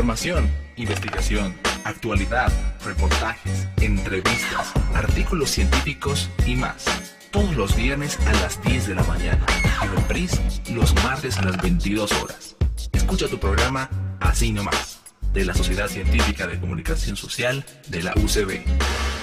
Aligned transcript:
Información, 0.00 0.50
investigación, 0.76 1.54
actualidad, 1.84 2.50
reportajes, 2.86 3.68
entrevistas, 3.82 4.72
artículos 4.94 5.50
científicos 5.50 6.30
y 6.46 6.56
más. 6.56 6.86
Todos 7.30 7.54
los 7.54 7.76
viernes 7.76 8.18
a 8.26 8.32
las 8.40 8.62
10 8.62 8.88
de 8.88 8.94
la 8.94 9.02
mañana 9.02 9.44
y 9.84 9.88
reprise 9.88 10.40
los 10.72 10.94
martes 11.04 11.36
a 11.36 11.42
las 11.42 11.60
22 11.60 12.12
horas. 12.12 12.56
Escucha 12.94 13.28
tu 13.28 13.38
programa 13.38 13.90
Así 14.20 14.52
nomás, 14.52 15.00
de 15.34 15.44
la 15.44 15.52
Sociedad 15.52 15.88
Científica 15.88 16.46
de 16.46 16.58
Comunicación 16.58 17.14
Social 17.14 17.62
de 17.88 18.02
la 18.02 18.14
UCB, 18.16 18.62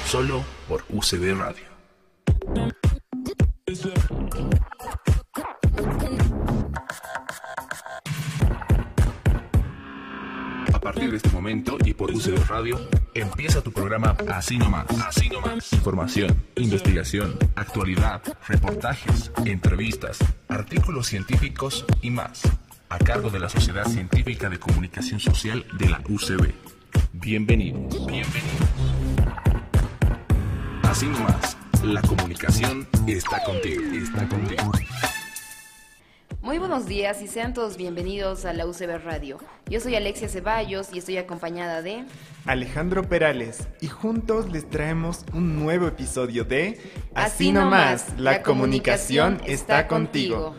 solo 0.06 0.46
por 0.68 0.86
UCB 0.90 1.40
Radio. 1.40 1.66
Partir 10.98 11.12
de 11.12 11.18
este 11.18 11.30
momento 11.30 11.78
y 11.86 11.94
por 11.94 12.10
UCB 12.10 12.50
Radio, 12.50 12.90
empieza 13.14 13.62
tu 13.62 13.72
programa 13.72 14.18
Así 14.34 14.58
nomás. 14.58 14.88
Así 15.06 15.30
nomás. 15.30 15.72
Información, 15.74 16.44
investigación, 16.56 17.38
actualidad, 17.56 18.24
reportajes, 18.48 19.32
entrevistas, 19.46 20.18
artículos 20.48 21.06
científicos 21.06 21.86
y 22.02 22.10
más. 22.10 22.42
A 22.90 22.98
cargo 22.98 23.30
de 23.30 23.40
la 23.40 23.48
Sociedad 23.48 23.86
Científica 23.86 24.50
de 24.50 24.58
Comunicación 24.58 25.20
Social 25.20 25.68
de 25.78 25.88
la 25.88 26.02
UCB. 26.10 26.52
Bienvenidos. 27.14 28.08
Bienvenidos. 28.08 28.70
Así 30.82 31.06
nomás. 31.06 31.58
La 31.84 32.02
comunicación 32.02 32.88
está 33.06 33.44
contigo. 33.44 33.84
Está 33.94 34.28
contigo. 34.28 34.72
Muy 36.58 36.68
buenos 36.68 36.88
días 36.88 37.22
y 37.22 37.28
sean 37.28 37.54
todos 37.54 37.78
bienvenidos 37.78 38.44
a 38.44 38.52
la 38.52 38.66
UCB 38.66 39.04
Radio. 39.04 39.38
Yo 39.70 39.80
soy 39.80 39.94
Alexia 39.94 40.28
Ceballos 40.28 40.88
y 40.92 40.98
estoy 40.98 41.18
acompañada 41.18 41.84
de 41.84 42.04
Alejandro 42.48 43.04
Perales 43.04 43.68
y 43.80 43.86
juntos 43.86 44.50
les 44.50 44.68
traemos 44.68 45.24
un 45.34 45.60
nuevo 45.60 45.86
episodio 45.86 46.46
de 46.46 46.82
Así 47.14 47.52
nomás, 47.52 48.08
la 48.18 48.42
comunicación 48.42 49.40
está 49.46 49.88
contigo. 49.88 50.56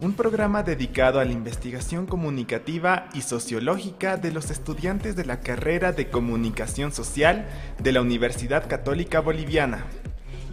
Un 0.00 0.14
programa 0.14 0.62
dedicado 0.62 1.20
a 1.20 1.26
la 1.26 1.32
investigación 1.32 2.06
comunicativa 2.06 3.10
y 3.12 3.20
sociológica 3.20 4.16
de 4.16 4.32
los 4.32 4.50
estudiantes 4.50 5.16
de 5.16 5.26
la 5.26 5.40
carrera 5.40 5.92
de 5.92 6.08
comunicación 6.08 6.92
social 6.92 7.46
de 7.78 7.92
la 7.92 8.00
Universidad 8.00 8.66
Católica 8.68 9.20
Boliviana. 9.20 9.84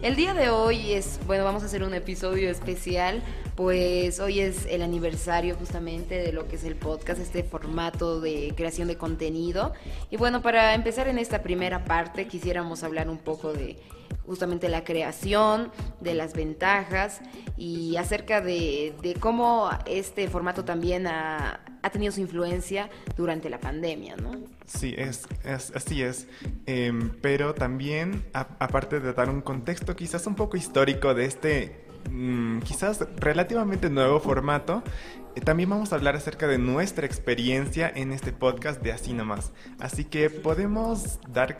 El 0.02 0.16
día 0.16 0.32
de 0.32 0.48
hoy 0.48 0.94
es, 0.94 1.20
bueno, 1.26 1.44
vamos 1.44 1.62
a 1.62 1.66
hacer 1.66 1.82
un 1.82 1.92
episodio 1.92 2.48
especial, 2.48 3.22
pues 3.54 4.18
hoy 4.18 4.40
es 4.40 4.64
el 4.64 4.80
aniversario 4.80 5.56
justamente 5.56 6.14
de 6.14 6.32
lo 6.32 6.48
que 6.48 6.56
es 6.56 6.64
el 6.64 6.74
podcast, 6.74 7.20
este 7.20 7.42
formato 7.42 8.18
de 8.18 8.54
creación 8.56 8.88
de 8.88 8.96
contenido. 8.96 9.74
Y 10.10 10.16
bueno, 10.16 10.40
para 10.40 10.72
empezar 10.72 11.06
en 11.08 11.18
esta 11.18 11.42
primera 11.42 11.84
parte 11.84 12.26
quisiéramos 12.26 12.82
hablar 12.82 13.10
un 13.10 13.18
poco 13.18 13.52
de 13.52 13.76
justamente 14.24 14.70
la 14.70 14.84
creación, 14.84 15.70
de 16.00 16.14
las 16.14 16.32
ventajas 16.32 17.20
y 17.58 17.96
acerca 17.96 18.40
de, 18.40 18.94
cómo 19.20 19.68
este 19.84 20.28
formato 20.28 20.64
también 20.64 21.06
ha, 21.06 21.60
ha, 21.82 21.90
tenido 21.90 22.12
su 22.12 22.20
influencia 22.20 22.90
durante 23.16 23.50
la 23.50 23.60
pandemia, 23.60 24.16
¿no? 24.16 24.32
Sí, 24.66 24.94
es, 24.96 25.26
es 25.44 25.72
así 25.74 26.02
es. 26.02 26.26
Eh, 26.66 26.92
pero 27.20 27.54
también, 27.54 28.24
a, 28.32 28.40
aparte 28.58 29.00
de 29.00 29.12
dar 29.12 29.30
un 29.30 29.40
contexto 29.40 29.96
quizás 29.96 30.26
un 30.26 30.34
poco 30.34 30.56
histórico 30.56 31.14
de 31.14 31.24
este 31.24 31.84
mmm, 32.10 32.60
quizás 32.60 33.06
relativamente 33.16 33.90
nuevo 33.90 34.20
formato, 34.20 34.82
eh, 35.34 35.40
también 35.40 35.70
vamos 35.70 35.92
a 35.92 35.96
hablar 35.96 36.16
acerca 36.16 36.46
de 36.46 36.58
nuestra 36.58 37.06
experiencia 37.06 37.90
en 37.94 38.12
este 38.12 38.32
podcast 38.32 38.82
de 38.82 38.92
Así 38.92 39.12
Nomás. 39.12 39.52
Así 39.78 40.04
que 40.04 40.30
podemos 40.30 41.20
dar 41.28 41.58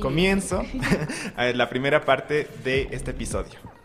comienzo 0.00 0.62
a 1.36 1.46
la 1.46 1.68
primera 1.68 2.04
parte 2.04 2.48
de 2.64 2.88
este 2.90 3.12
episodio. 3.12 3.77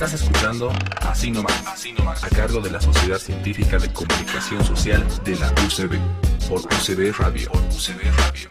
Estás 0.00 0.14
escuchando 0.14 0.70
Así 1.00 1.32
nomás, 1.32 1.66
Así 1.66 1.92
a 2.22 2.28
cargo 2.28 2.60
de 2.60 2.70
la 2.70 2.80
Sociedad 2.80 3.18
Científica 3.18 3.78
de 3.78 3.92
Comunicación 3.92 4.64
Social 4.64 5.04
de 5.24 5.34
la 5.34 5.50
UCB, 5.50 5.98
por 6.48 6.60
UCB 6.60 7.12
Radio. 7.18 7.50
UCB 7.50 8.04
Radio. 8.16 8.48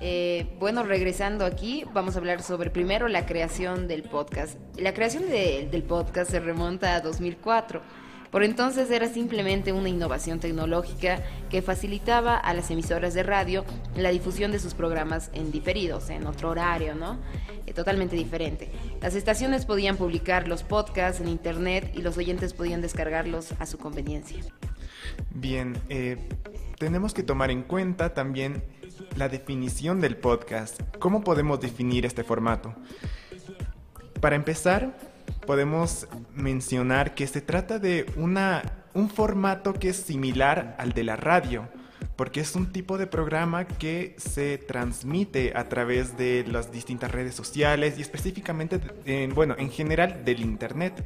Eh, 0.00 0.56
bueno, 0.58 0.82
regresando 0.82 1.44
aquí, 1.44 1.84
vamos 1.94 2.16
a 2.16 2.18
hablar 2.18 2.42
sobre 2.42 2.70
primero 2.70 3.06
la 3.06 3.26
creación 3.26 3.86
del 3.86 4.02
podcast. 4.02 4.58
La 4.76 4.92
creación 4.92 5.30
de, 5.30 5.68
del 5.70 5.84
podcast 5.84 6.28
se 6.28 6.40
remonta 6.40 6.96
a 6.96 7.00
2004 7.00 7.80
por 8.30 8.42
entonces 8.42 8.90
era 8.90 9.08
simplemente 9.08 9.72
una 9.72 9.88
innovación 9.88 10.40
tecnológica 10.40 11.22
que 11.50 11.62
facilitaba 11.62 12.36
a 12.36 12.54
las 12.54 12.70
emisoras 12.70 13.14
de 13.14 13.22
radio 13.22 13.64
la 13.96 14.10
difusión 14.10 14.52
de 14.52 14.58
sus 14.58 14.74
programas 14.74 15.30
en 15.32 15.50
diferidos, 15.50 16.10
en 16.10 16.26
otro 16.26 16.50
horario, 16.50 16.94
¿no? 16.94 17.18
Eh, 17.66 17.72
totalmente 17.72 18.16
diferente. 18.16 18.70
Las 19.00 19.14
estaciones 19.14 19.66
podían 19.66 19.96
publicar 19.96 20.48
los 20.48 20.62
podcasts 20.62 21.20
en 21.20 21.28
internet 21.28 21.92
y 21.94 22.02
los 22.02 22.16
oyentes 22.18 22.52
podían 22.52 22.80
descargarlos 22.80 23.52
a 23.58 23.66
su 23.66 23.78
conveniencia. 23.78 24.42
Bien, 25.30 25.76
eh, 25.88 26.16
tenemos 26.78 27.14
que 27.14 27.22
tomar 27.22 27.50
en 27.50 27.62
cuenta 27.62 28.14
también 28.14 28.62
la 29.16 29.28
definición 29.28 30.00
del 30.00 30.16
podcast. 30.16 30.80
¿Cómo 30.98 31.22
podemos 31.22 31.60
definir 31.60 32.06
este 32.06 32.24
formato? 32.24 32.74
Para 34.20 34.36
empezar, 34.36 34.96
podemos 35.48 36.06
mencionar 36.34 37.14
que 37.14 37.26
se 37.26 37.40
trata 37.40 37.78
de 37.78 38.04
una, 38.16 38.62
un 38.92 39.08
formato 39.08 39.72
que 39.72 39.88
es 39.88 39.96
similar 39.96 40.76
al 40.78 40.92
de 40.92 41.04
la 41.04 41.16
radio, 41.16 41.66
porque 42.16 42.40
es 42.40 42.54
un 42.54 42.70
tipo 42.70 42.98
de 42.98 43.06
programa 43.06 43.66
que 43.66 44.14
se 44.18 44.58
transmite 44.58 45.54
a 45.56 45.70
través 45.70 46.18
de 46.18 46.44
las 46.46 46.70
distintas 46.70 47.10
redes 47.12 47.34
sociales 47.34 47.98
y 47.98 48.02
específicamente, 48.02 48.78
en, 49.06 49.34
bueno, 49.34 49.54
en 49.56 49.70
general 49.70 50.22
del 50.22 50.40
Internet. 50.40 51.02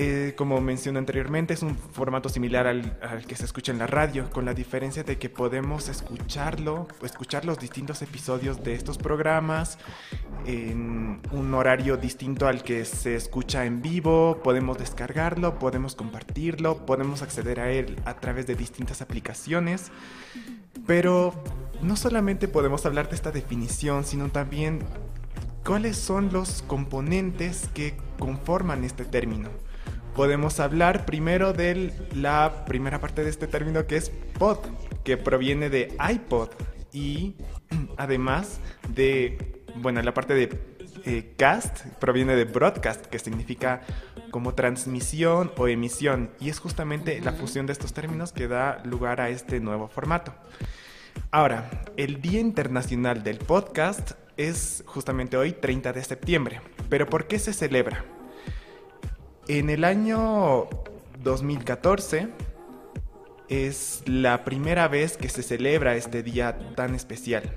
Eh, 0.00 0.34
como 0.36 0.60
mencioné 0.60 1.00
anteriormente, 1.00 1.54
es 1.54 1.62
un 1.64 1.74
formato 1.74 2.28
similar 2.28 2.68
al, 2.68 2.96
al, 3.02 3.26
que 3.26 3.34
se 3.34 3.44
escucha 3.44 3.72
en 3.72 3.80
la 3.80 3.88
radio, 3.88 4.30
con 4.30 4.44
la 4.44 4.54
diferencia 4.54 5.02
de 5.02 5.18
que 5.18 5.28
podemos 5.28 5.88
escucharlo, 5.88 6.86
escuchar 7.02 7.44
los 7.44 7.58
distintos 7.58 8.00
episodios 8.00 8.62
de 8.62 8.74
estos 8.74 8.96
programas 8.96 9.76
en 10.46 11.20
un 11.32 11.52
horario 11.52 11.96
distinto 11.96 12.46
al 12.46 12.62
que 12.62 12.84
se 12.84 13.16
escucha 13.16 13.64
en 13.64 13.82
vivo, 13.82 14.38
podemos 14.44 14.78
descargarlo, 14.78 15.58
podemos 15.58 15.96
compartirlo, 15.96 16.86
podemos 16.86 17.22
acceder 17.22 17.58
a 17.58 17.72
él 17.72 17.96
a 18.04 18.14
través 18.20 18.46
de 18.46 18.54
distintas 18.54 19.02
aplicaciones. 19.02 19.90
Pero 20.86 21.34
no 21.82 21.96
solamente 21.96 22.46
podemos 22.46 22.86
hablar 22.86 23.08
de 23.08 23.16
esta 23.16 23.32
definición, 23.32 24.04
sino 24.04 24.28
también 24.28 24.78
cuáles 25.64 25.96
son 25.96 26.32
los 26.32 26.62
componentes 26.68 27.68
que 27.74 27.96
conforman 28.16 28.84
este 28.84 29.04
término 29.04 29.48
podemos 30.18 30.58
hablar 30.58 31.06
primero 31.06 31.52
de 31.52 31.92
la 32.12 32.64
primera 32.64 33.00
parte 33.00 33.22
de 33.22 33.30
este 33.30 33.46
término 33.46 33.86
que 33.86 33.96
es 33.96 34.10
pod, 34.36 34.58
que 35.04 35.16
proviene 35.16 35.70
de 35.70 35.96
iPod 36.12 36.48
y 36.92 37.36
además 37.96 38.58
de, 38.88 39.62
bueno, 39.76 40.02
la 40.02 40.14
parte 40.14 40.34
de 40.34 40.58
eh, 41.04 41.34
cast 41.36 41.86
proviene 42.00 42.34
de 42.34 42.46
broadcast, 42.46 43.06
que 43.06 43.20
significa 43.20 43.82
como 44.32 44.54
transmisión 44.54 45.52
o 45.56 45.68
emisión 45.68 46.30
y 46.40 46.48
es 46.50 46.58
justamente 46.58 47.20
la 47.20 47.32
fusión 47.34 47.66
de 47.66 47.74
estos 47.74 47.92
términos 47.92 48.32
que 48.32 48.48
da 48.48 48.82
lugar 48.84 49.20
a 49.20 49.28
este 49.28 49.60
nuevo 49.60 49.86
formato. 49.86 50.34
Ahora, 51.30 51.70
el 51.96 52.20
Día 52.20 52.40
Internacional 52.40 53.22
del 53.22 53.38
Podcast 53.38 54.14
es 54.36 54.82
justamente 54.84 55.36
hoy, 55.36 55.52
30 55.52 55.92
de 55.92 56.02
septiembre. 56.02 56.60
¿Pero 56.88 57.06
por 57.06 57.28
qué 57.28 57.38
se 57.38 57.52
celebra? 57.52 58.04
En 59.48 59.70
el 59.70 59.84
año 59.84 60.68
2014 61.22 62.28
es 63.48 64.02
la 64.04 64.44
primera 64.44 64.88
vez 64.88 65.16
que 65.16 65.30
se 65.30 65.42
celebra 65.42 65.96
este 65.96 66.22
día 66.22 66.58
tan 66.76 66.94
especial. 66.94 67.50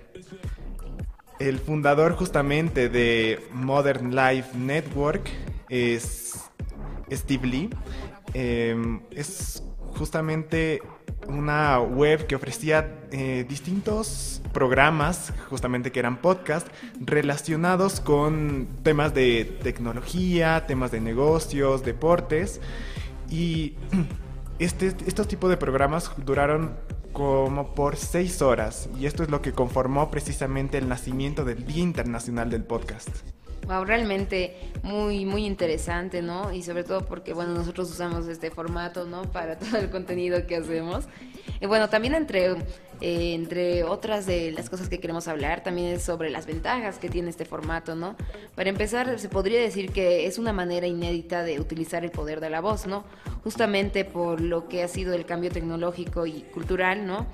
El 1.40 1.60
fundador 1.60 2.16
justamente 2.16 2.88
de 2.88 3.46
Modern 3.52 4.16
Life 4.16 4.58
Network 4.58 5.30
es 5.68 6.50
Steve 7.12 7.46
Lee. 7.46 7.70
Eh, 8.34 9.00
es 9.12 9.62
justamente 9.98 10.82
una 11.27 11.79
web 11.79 12.27
que 12.27 12.35
ofrecía 12.35 13.00
eh, 13.12 13.45
distintos 13.47 14.41
programas, 14.53 15.33
justamente 15.50 15.91
que 15.91 16.00
eran 16.00 16.18
podcasts, 16.18 16.71
relacionados 17.00 18.00
con 18.00 18.68
temas 18.83 19.13
de 19.13 19.59
tecnología, 19.63 20.65
temas 20.68 20.91
de 20.91 21.01
negocios, 21.01 21.83
deportes. 21.83 22.62
Y 23.29 23.75
este, 24.59 24.95
estos 25.06 25.27
tipos 25.27 25.50
de 25.50 25.57
programas 25.57 26.12
duraron 26.18 26.75
como 27.13 27.73
por 27.75 27.97
seis 27.97 28.41
horas. 28.41 28.89
Y 29.00 29.06
esto 29.06 29.23
es 29.23 29.29
lo 29.29 29.41
que 29.41 29.51
conformó 29.51 30.09
precisamente 30.12 30.77
el 30.77 30.88
nacimiento 30.88 31.44
del 31.45 31.65
Día 31.65 31.83
Internacional 31.83 32.50
del 32.50 32.63
Podcast. 32.63 33.09
Wow, 33.68 33.86
realmente 33.86 34.58
muy, 34.84 35.25
muy 35.25 35.46
interesante, 35.46 36.22
¿no? 36.22 36.52
Y 36.52 36.63
sobre 36.63 36.84
todo 36.84 37.06
porque, 37.06 37.34
bueno, 37.34 37.54
nosotros 37.54 37.90
usamos 37.92 38.28
este 38.28 38.52
formato, 38.52 39.06
¿no? 39.06 39.24
Para 39.24 39.58
todo 39.60 39.78
el 39.78 39.90
contenido 39.90 40.46
que 40.48 40.58
hacemos. 40.58 41.06
Y 41.60 41.68
bueno, 41.68 41.90
también 41.90 42.16
entre, 42.16 42.52
eh, 43.02 43.34
entre 43.34 43.84
otras 43.84 44.25
de 44.25 44.52
las 44.52 44.69
cosas 44.69 44.90
que 44.90 45.00
queremos 45.00 45.28
hablar, 45.28 45.63
también 45.63 45.90
es 45.90 46.04
sobre 46.04 46.30
las 46.30 46.48
ventajas 46.48 46.98
que 46.98 47.10
tiene 47.10 47.30
este 47.30 47.46
formato, 47.46 47.96
¿no? 47.96 48.16
Para 48.56 48.69
empezar, 48.69 49.19
se 49.19 49.30
podría 49.30 49.60
decir 49.60 49.92
que 49.92 50.25
es 50.25 50.40
una 50.40 50.54
manera 50.54 50.88
inédita 50.88 51.44
de 51.44 51.60
utilizar 51.60 52.04
el 52.04 52.12
poder 52.12 52.40
de 52.42 52.50
la 52.50 52.62
voz, 52.62 52.88
¿no? 52.88 53.04
Justamente 53.44 54.06
por 54.06 54.42
lo 54.42 54.68
que 54.68 54.84
ha 54.84 54.88
sido 54.88 55.14
el 55.14 55.25
cambio 55.25 55.52
tecnológico 55.52 56.25
y 56.25 56.42
cultural, 56.54 57.06
¿no? 57.06 57.28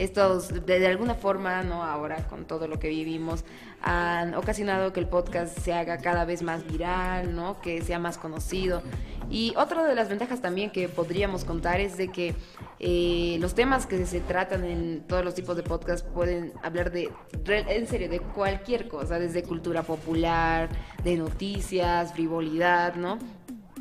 Estos, 0.00 0.64
de, 0.66 0.86
alguna 0.86 1.14
forma, 1.14 1.62
¿no? 1.62 1.84
Ahora 1.84 2.26
con 2.28 2.46
todo 2.46 2.66
lo 2.66 2.78
que 2.78 2.88
vivimos, 2.88 3.44
han 3.82 4.34
ocasionado 4.34 4.92
que 4.92 5.00
el 5.00 5.06
podcast 5.06 5.58
se 5.58 5.74
haga 5.74 5.98
cada 5.98 6.24
vez 6.24 6.42
más 6.42 6.66
viral, 6.66 7.34
¿no? 7.36 7.60
Que 7.60 7.82
sea 7.82 7.98
más 7.98 8.16
conocido. 8.16 8.82
Y 9.30 9.52
otra 9.56 9.84
de 9.84 9.94
las 9.94 10.08
ventajas 10.08 10.40
también 10.40 10.70
que 10.70 10.88
podríamos 10.88 11.44
contar 11.44 11.80
es 11.80 11.96
de 11.96 12.08
que 12.08 12.34
eh, 12.78 13.36
los 13.40 13.54
temas 13.54 13.86
que 13.86 14.04
se 14.06 14.20
tratan 14.20 14.64
en 14.64 15.02
todos 15.06 15.24
los 15.24 15.34
tipos 15.34 15.54
de 15.56 15.62
podcast 15.62 16.06
pueden 16.06 16.52
hablar 16.62 16.90
de, 16.90 17.10
en 17.46 17.86
serio, 17.86 18.08
de 18.08 18.20
cualquier 18.20 18.88
cosa, 18.88 19.18
desde 19.18 19.42
cultura 19.42 19.82
popular, 19.82 20.70
de 21.04 21.16
noticias, 21.16 22.12
frivolidad, 22.14 22.94
¿no? 22.94 23.18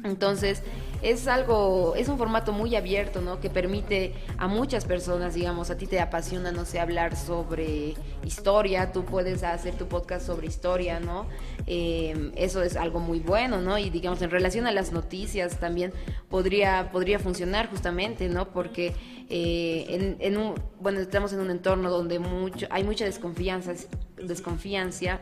Entonces, 0.03 0.63
es 1.01 1.27
algo, 1.27 1.95
es 1.95 2.09
un 2.09 2.17
formato 2.17 2.51
muy 2.51 2.75
abierto, 2.75 3.21
¿no? 3.21 3.39
Que 3.39 3.49
permite 3.49 4.13
a 4.37 4.47
muchas 4.47 4.85
personas, 4.85 5.33
digamos, 5.33 5.69
a 5.69 5.77
ti 5.77 5.87
te 5.87 5.99
apasiona, 5.99 6.51
no 6.51 6.65
sé, 6.65 6.79
hablar 6.79 7.15
sobre 7.15 7.95
historia, 8.25 8.91
tú 8.91 9.05
puedes 9.05 9.43
hacer 9.43 9.75
tu 9.75 9.87
podcast 9.87 10.25
sobre 10.25 10.47
historia, 10.47 10.99
¿no? 10.99 11.27
Eh, 11.67 12.31
eso 12.35 12.61
es 12.63 12.75
algo 12.75 12.99
muy 12.99 13.19
bueno, 13.19 13.61
¿no? 13.61 13.77
Y 13.77 13.89
digamos, 13.89 14.21
en 14.21 14.29
relación 14.29 14.67
a 14.67 14.71
las 14.71 14.91
noticias 14.91 15.59
también 15.59 15.93
podría, 16.29 16.91
podría 16.91 17.19
funcionar 17.19 17.69
justamente, 17.69 18.27
¿no? 18.27 18.49
Porque 18.49 18.93
eh, 19.29 19.85
en, 19.89 20.17
en 20.19 20.37
un, 20.37 20.55
bueno, 20.81 20.99
estamos 20.99 21.31
en 21.31 21.39
un 21.39 21.51
entorno 21.51 21.89
donde 21.89 22.19
mucho, 22.19 22.67
hay 22.69 22.83
mucha 22.83 23.05
desconfianza, 23.05 23.73
desconfianza 24.17 25.19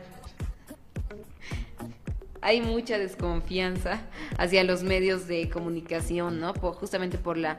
hay 2.40 2.60
mucha 2.60 2.98
desconfianza 2.98 4.00
hacia 4.38 4.64
los 4.64 4.82
medios 4.82 5.26
de 5.26 5.48
comunicación, 5.48 6.40
¿no? 6.40 6.54
justamente 6.54 7.18
por 7.18 7.36
la, 7.36 7.58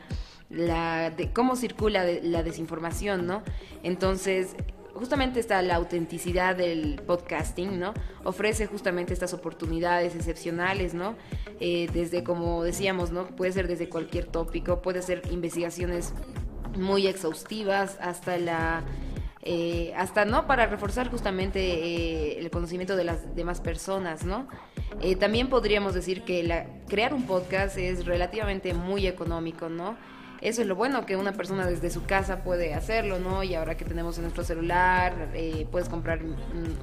la 0.49 1.11
de 1.11 1.31
cómo 1.31 1.55
circula 1.55 2.05
la 2.23 2.43
desinformación, 2.43 3.25
¿no? 3.25 3.43
Entonces, 3.83 4.55
justamente 4.93 5.39
está 5.39 5.61
la 5.61 5.75
autenticidad 5.75 6.55
del 6.55 7.01
podcasting, 7.05 7.79
¿no? 7.79 7.93
Ofrece 8.23 8.67
justamente 8.67 9.13
estas 9.13 9.33
oportunidades 9.33 10.15
excepcionales, 10.15 10.93
¿no? 10.93 11.15
Eh, 11.59 11.89
desde, 11.93 12.23
como 12.23 12.63
decíamos, 12.63 13.11
¿no? 13.11 13.27
Puede 13.27 13.51
ser 13.51 13.67
desde 13.67 13.87
cualquier 13.87 14.25
tópico, 14.25 14.81
puede 14.81 15.01
ser 15.01 15.21
investigaciones 15.31 16.13
muy 16.77 17.07
exhaustivas 17.07 17.97
hasta 18.01 18.37
la 18.37 18.83
eh, 19.51 19.92
hasta 19.98 20.25
no 20.25 20.46
para 20.46 20.68
reforzar 20.68 21.10
justamente 21.10 21.60
eh, 21.60 22.38
el 22.38 22.51
conocimiento 22.51 22.96
de 22.96 23.04
las 23.04 23.36
demás 23.36 23.62
personas, 23.62 24.24
¿no? 24.24 24.48
Eh, 25.01 25.16
también 25.16 25.50
podríamos 25.50 25.96
decir 25.96 26.24
que 26.24 26.68
crear 26.88 27.16
un 27.16 27.25
podcast 27.25 27.75
es 27.80 28.06
relativamente 28.06 28.75
muy 28.75 29.07
económico, 29.07 29.68
¿no? 29.68 29.98
Eso 30.42 30.62
es 30.62 30.68
lo 30.68 30.75
bueno 30.75 31.07
que 31.07 31.16
una 31.16 31.34
persona 31.34 31.66
desde 31.66 31.90
su 31.90 32.06
casa 32.06 32.44
puede 32.44 32.75
hacerlo, 32.75 33.18
¿no? 33.18 33.42
Y 33.42 33.56
ahora 33.56 33.75
que 33.75 33.86
tenemos 33.86 34.18
en 34.19 34.25
nuestro 34.25 34.44
celular, 34.44 35.30
puedes 35.72 35.90
comprar 35.90 36.22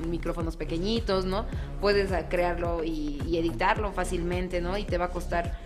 micrófonos 0.09 0.57
pequeñitos, 0.57 1.25
¿no? 1.25 1.47
Puedes 1.81 2.11
crearlo 2.29 2.83
y, 2.83 3.39
editarlo 3.39 3.93
fácilmente, 3.93 4.61
¿no? 4.61 4.77
Y 4.77 4.83
te 4.83 4.99
va 4.99 5.05
a 5.05 5.11
costar, 5.11 5.57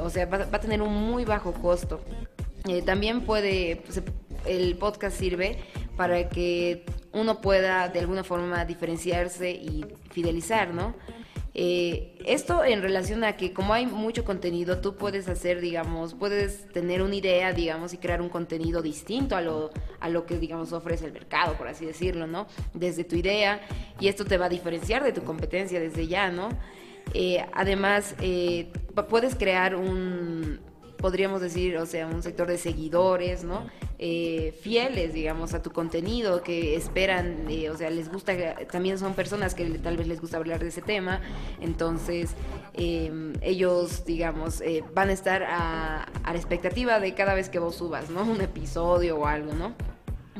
o 0.00 0.08
sea, 0.08 0.24
va, 0.24 0.48
a 0.50 0.58
tener 0.58 0.80
un 0.80 0.94
muy 0.94 1.26
bajo 1.26 1.52
costo. 1.52 2.00
también 2.86 3.20
puede, 3.20 3.84
el 4.46 4.76
podcast 4.76 5.18
sirve 5.18 5.58
para 5.96 6.28
que 6.28 6.84
uno 7.12 7.40
pueda 7.40 7.88
de 7.88 8.00
alguna 8.00 8.24
forma 8.24 8.64
diferenciarse 8.64 9.50
y 9.50 9.84
fidelizar, 10.10 10.74
¿no? 10.74 10.94
Eh, 11.56 12.18
esto 12.26 12.64
en 12.64 12.82
relación 12.82 13.22
a 13.22 13.36
que 13.36 13.52
como 13.52 13.74
hay 13.74 13.86
mucho 13.86 14.24
contenido, 14.24 14.80
tú 14.80 14.96
puedes 14.96 15.28
hacer, 15.28 15.60
digamos, 15.60 16.14
puedes 16.14 16.66
tener 16.72 17.00
una 17.00 17.14
idea, 17.14 17.52
digamos, 17.52 17.94
y 17.94 17.98
crear 17.98 18.20
un 18.20 18.28
contenido 18.28 18.82
distinto 18.82 19.36
a 19.36 19.40
lo, 19.40 19.70
a 20.00 20.08
lo 20.08 20.26
que, 20.26 20.38
digamos, 20.38 20.72
ofrece 20.72 21.06
el 21.06 21.12
mercado, 21.12 21.54
por 21.56 21.68
así 21.68 21.86
decirlo, 21.86 22.26
¿no? 22.26 22.48
Desde 22.72 23.04
tu 23.04 23.14
idea, 23.14 23.60
y 24.00 24.08
esto 24.08 24.24
te 24.24 24.36
va 24.36 24.46
a 24.46 24.48
diferenciar 24.48 25.04
de 25.04 25.12
tu 25.12 25.22
competencia 25.22 25.78
desde 25.78 26.08
ya, 26.08 26.32
¿no? 26.32 26.48
Eh, 27.12 27.44
además, 27.52 28.16
eh, 28.20 28.72
puedes 29.08 29.36
crear 29.36 29.76
un, 29.76 30.58
podríamos 31.04 31.42
decir, 31.42 31.76
o 31.76 31.84
sea, 31.84 32.06
un 32.06 32.22
sector 32.22 32.46
de 32.46 32.56
seguidores, 32.56 33.44
¿no? 33.44 33.66
Eh, 33.98 34.58
fieles, 34.62 35.12
digamos, 35.12 35.52
a 35.52 35.60
tu 35.60 35.70
contenido, 35.70 36.42
que 36.42 36.76
esperan, 36.76 37.44
eh, 37.50 37.68
o 37.68 37.76
sea, 37.76 37.90
les 37.90 38.10
gusta, 38.10 38.32
también 38.72 38.98
son 38.98 39.12
personas 39.12 39.54
que 39.54 39.66
tal 39.80 39.98
vez 39.98 40.08
les 40.08 40.18
gusta 40.18 40.38
hablar 40.38 40.60
de 40.60 40.68
ese 40.68 40.80
tema, 40.80 41.20
entonces 41.60 42.30
em, 42.72 43.34
ellos, 43.42 44.06
digamos, 44.06 44.62
eh, 44.62 44.82
van 44.94 45.10
a 45.10 45.12
estar 45.12 45.42
a, 45.42 46.04
a 46.04 46.32
la 46.32 46.38
expectativa 46.38 46.98
de 47.00 47.12
cada 47.12 47.34
vez 47.34 47.50
que 47.50 47.58
vos 47.58 47.74
subas, 47.74 48.08
¿no? 48.08 48.22
Un 48.22 48.40
episodio 48.40 49.18
o 49.18 49.26
algo, 49.26 49.52
¿no? 49.52 49.74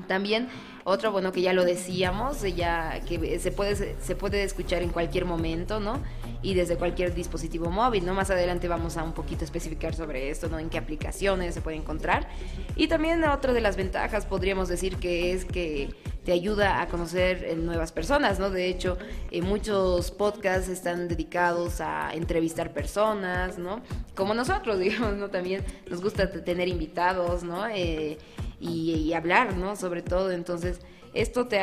También 0.09 0.49
otro, 0.85 1.13
bueno, 1.13 1.31
que 1.31 1.43
ya 1.43 1.53
lo 1.53 1.65
decíamos, 1.65 2.41
ya 2.57 3.01
que 3.07 3.39
se 3.39 3.53
puede, 3.53 3.97
se 4.01 4.17
puede 4.17 4.45
escuchar 4.45 4.83
en 4.83 4.89
cualquier 4.89 5.27
momento, 5.27 5.79
¿no? 5.79 6.01
Y 6.45 6.53
desde 6.53 6.77
cualquier 6.77 7.15
dispositivo 7.15 7.71
móvil, 7.71 8.05
¿no? 8.05 8.13
Más 8.13 8.31
adelante 8.31 8.69
vamos 8.69 8.99
a 8.99 9.03
un 9.03 9.15
poquito 9.15 9.45
especificar 9.45 9.95
sobre 9.95 10.29
esto, 10.29 10.49
¿no? 10.49 10.59
En 10.59 10.69
qué 10.69 10.77
aplicaciones 10.77 11.55
se 11.55 11.63
puede 11.63 11.79
encontrar. 11.79 12.29
Y 12.77 12.87
también 12.87 13.25
otra 13.25 13.55
de 13.55 13.63
las 13.63 13.77
ventajas 13.77 14.27
podríamos 14.27 14.69
decir 14.69 14.97
que 14.97 15.33
es 15.33 15.47
que 15.47 15.89
te 16.23 16.33
ayuda 16.33 16.83
a 16.83 16.89
conocer 16.89 17.45
eh, 17.45 17.57
nuevas 17.57 17.93
personas, 17.93 18.39
¿no? 18.39 18.51
De 18.51 18.69
hecho, 18.69 18.99
eh, 19.31 19.41
muchos 19.41 20.11
podcasts 20.11 20.69
están 20.69 21.09
dedicados 21.09 21.81
a 21.81 22.13
entrevistar 22.13 22.75
personas, 22.75 23.59
¿no? 23.59 23.81
Como 24.15 24.35
nosotros, 24.35 24.79
digamos, 24.81 25.15
¿no? 25.15 25.31
También 25.31 25.65
nos 25.89 26.03
gusta 26.03 26.31
tener 26.31 26.69
invitados, 26.69 27.43
¿no? 27.43 27.67
Eh, 27.69 28.19
y, 28.61 28.93
y, 28.93 29.15
hablar, 29.15 29.57
¿no? 29.57 29.77
Sobre 29.77 30.03
todo, 30.03 30.31
entonces, 30.31 30.81
esto 31.15 31.47
te 31.47 31.59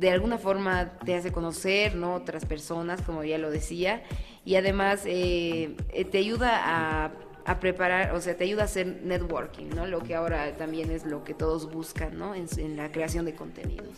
de 0.00 0.10
alguna 0.10 0.38
forma 0.38 0.92
te 1.04 1.14
hace 1.14 1.30
conocer 1.30 1.94
¿no? 1.94 2.14
otras 2.14 2.46
personas, 2.46 3.02
como 3.02 3.22
ya 3.22 3.36
lo 3.36 3.50
decía, 3.50 4.02
y 4.46 4.56
además 4.56 5.02
eh, 5.04 5.76
eh, 5.90 6.04
te 6.06 6.18
ayuda 6.18 7.04
a, 7.44 7.60
preparar, 7.60 8.14
o 8.14 8.20
sea, 8.20 8.36
te 8.36 8.44
ayuda 8.44 8.62
a 8.62 8.64
hacer 8.66 9.00
networking, 9.02 9.70
¿no? 9.74 9.84
Lo 9.84 10.04
que 10.04 10.14
ahora 10.14 10.56
también 10.56 10.92
es 10.92 11.04
lo 11.04 11.24
que 11.24 11.34
todos 11.34 11.68
buscan, 11.68 12.16
¿no? 12.16 12.36
En, 12.36 12.46
en 12.58 12.76
la 12.76 12.92
creación 12.92 13.24
de 13.24 13.34
contenidos. 13.34 13.88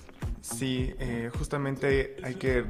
Sí, 0.41 0.95
eh, 0.99 1.31
justamente 1.37 2.17
hay 2.25 2.37
que 2.37 2.65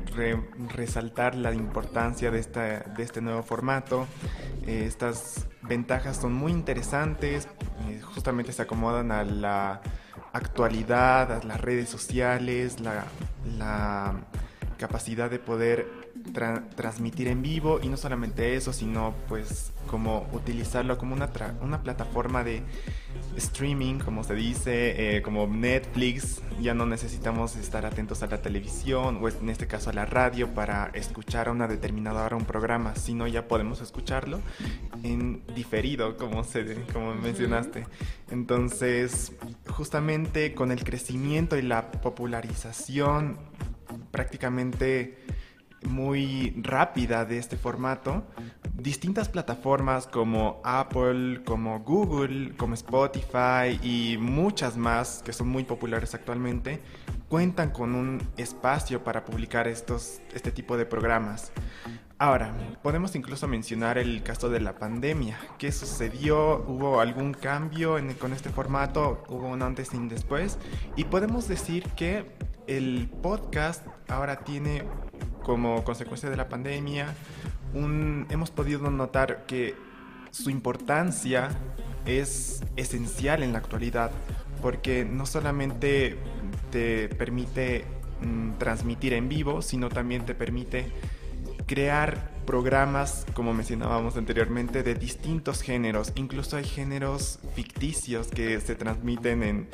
resaltar 0.75 1.37
la 1.37 1.55
importancia 1.55 2.33
de, 2.33 2.41
esta, 2.41 2.81
de 2.81 3.03
este 3.03 3.21
nuevo 3.21 3.45
formato. 3.45 4.09
estas 4.67 5.47
ventajas 5.63 6.17
son 6.17 6.33
muy 6.33 6.51
interesantes, 6.51 7.47
justamente 8.03 8.51
se 8.53 8.63
acomodan 8.63 9.13
a 9.13 9.23
la 9.23 9.83
actualidad, 10.33 11.43
las 11.45 11.61
redes 11.61 11.89
sociales, 11.89 12.79
la, 12.81 13.05
capacidad 14.79 15.31
de 15.31 15.39
poder 15.39 15.87
transmitir 16.75 17.29
en 17.29 17.41
vivo 17.41 17.79
y 17.81 17.89
no 17.89 17.97
solamente 17.97 18.57
eso, 18.57 18.73
sino 18.73 19.15
pues 19.29 19.73
como 19.87 20.29
utilizarlo 20.33 20.99
como 20.99 21.15
una, 21.15 21.31
una 21.61 21.83
plataforma 21.83 22.43
de 22.43 22.65
streaming, 23.37 23.99
como 23.99 24.25
se 24.25 24.35
dice, 24.35 25.17
eh, 25.17 25.23
como 25.23 25.47
Netflix, 25.47 26.43
ya 26.61 26.75
no 26.75 26.87
necesitamos 26.87 27.57
estar 27.57 27.87
atentos 27.87 28.23
a 28.23 28.27
la 28.27 28.43
televisión 28.43 29.19
o 29.23 29.29
en 29.29 29.49
este 29.49 29.67
caso 29.67 29.91
a 29.91 29.93
la 29.93 30.05
radio 30.05 30.49
para 30.55 30.91
escuchar 30.95 31.49
a 31.49 31.53
una 31.53 31.67
determinada 31.67 32.25
hora 32.25 32.37
un 32.37 32.45
programa, 32.45 32.95
sino 32.95 33.27
ya 33.27 33.49
podemos 33.49 33.81
escucharlo 33.81 34.41
en 35.03 35.43
diferido, 35.55 36.17
como, 36.17 36.45
se, 36.45 36.83
como 36.93 37.15
mencionaste. 37.15 37.87
Entonces, 38.31 39.33
justamente 39.69 40.55
con 40.55 40.71
el 40.71 40.85
crecimiento 40.85 41.57
y 41.57 41.63
la 41.63 41.91
popularización 41.91 43.39
prácticamente 44.11 45.19
muy 45.85 46.55
rápida 46.63 47.25
de 47.25 47.39
este 47.39 47.57
formato, 47.57 48.25
distintas 48.75 49.29
plataformas 49.29 50.07
como 50.07 50.61
Apple, 50.65 51.43
como 51.45 51.81
Google, 51.81 52.55
como 52.57 52.75
Spotify 52.75 53.79
y 53.83 54.17
muchas 54.19 54.77
más 54.77 55.23
que 55.25 55.33
son 55.33 55.49
muy 55.49 55.65
populares 55.65 56.15
actualmente, 56.15 56.81
cuentan 57.29 57.71
con 57.71 57.95
un 57.95 58.23
espacio 58.37 59.05
para 59.05 59.25
publicar 59.25 59.69
estos, 59.69 60.21
este 60.35 60.51
tipo 60.51 60.77
de 60.77 60.87
programas. 60.87 61.53
Ahora, 62.19 62.55
podemos 62.83 63.17
incluso 63.17 63.49
mencionar 63.49 63.99
el 63.99 64.23
caso 64.23 64.49
de 64.49 64.61
la 64.61 64.79
pandemia. 64.79 65.39
¿Qué 65.59 65.73
sucedió? 65.73 66.65
¿Hubo 66.69 67.01
algún 67.01 67.35
cambio 67.35 67.97
con 68.21 68.33
este 68.33 68.49
formato? 68.49 69.25
¿Hubo 69.29 69.49
un 69.49 69.61
antes 69.61 69.93
y 69.93 69.97
un 69.97 70.09
después? 70.09 70.57
Y 70.95 71.05
podemos 71.05 71.49
decir 71.49 71.83
que 71.97 72.31
el 72.69 73.11
podcast 73.23 73.85
ahora 74.09 74.45
tiene 74.45 74.85
como 75.43 75.83
consecuencia 75.83 76.31
de 76.31 76.37
la 76.37 76.49
pandemia, 76.49 77.13
hemos 77.75 78.51
podido 78.51 78.91
notar 78.91 79.47
que 79.47 79.75
su 80.31 80.51
importancia 80.51 81.51
es 82.07 82.63
esencial 82.77 83.43
en 83.43 83.53
la 83.53 83.59
actualidad, 83.59 84.11
porque 84.61 85.05
no 85.05 85.27
solamente 85.27 86.19
te 86.71 87.09
permite 87.09 87.85
mm, 88.21 88.53
transmitir 88.59 89.13
en 89.13 89.29
vivo, 89.29 89.63
sino 89.63 89.89
también 89.89 90.25
te 90.25 90.35
permite 90.35 90.93
crear 91.67 92.33
programas, 92.47 93.25
como 93.35 93.55
mencionábamos 93.55 94.17
anteriormente, 94.17 94.83
de 94.83 94.95
distintos 94.95 95.63
géneros. 95.63 96.13
Incluso 96.17 96.57
hay 96.57 96.65
géneros 96.65 97.39
ficticios 97.55 98.29
que 98.29 98.61
se 98.61 98.75
transmiten 98.75 99.43
en, 99.43 99.69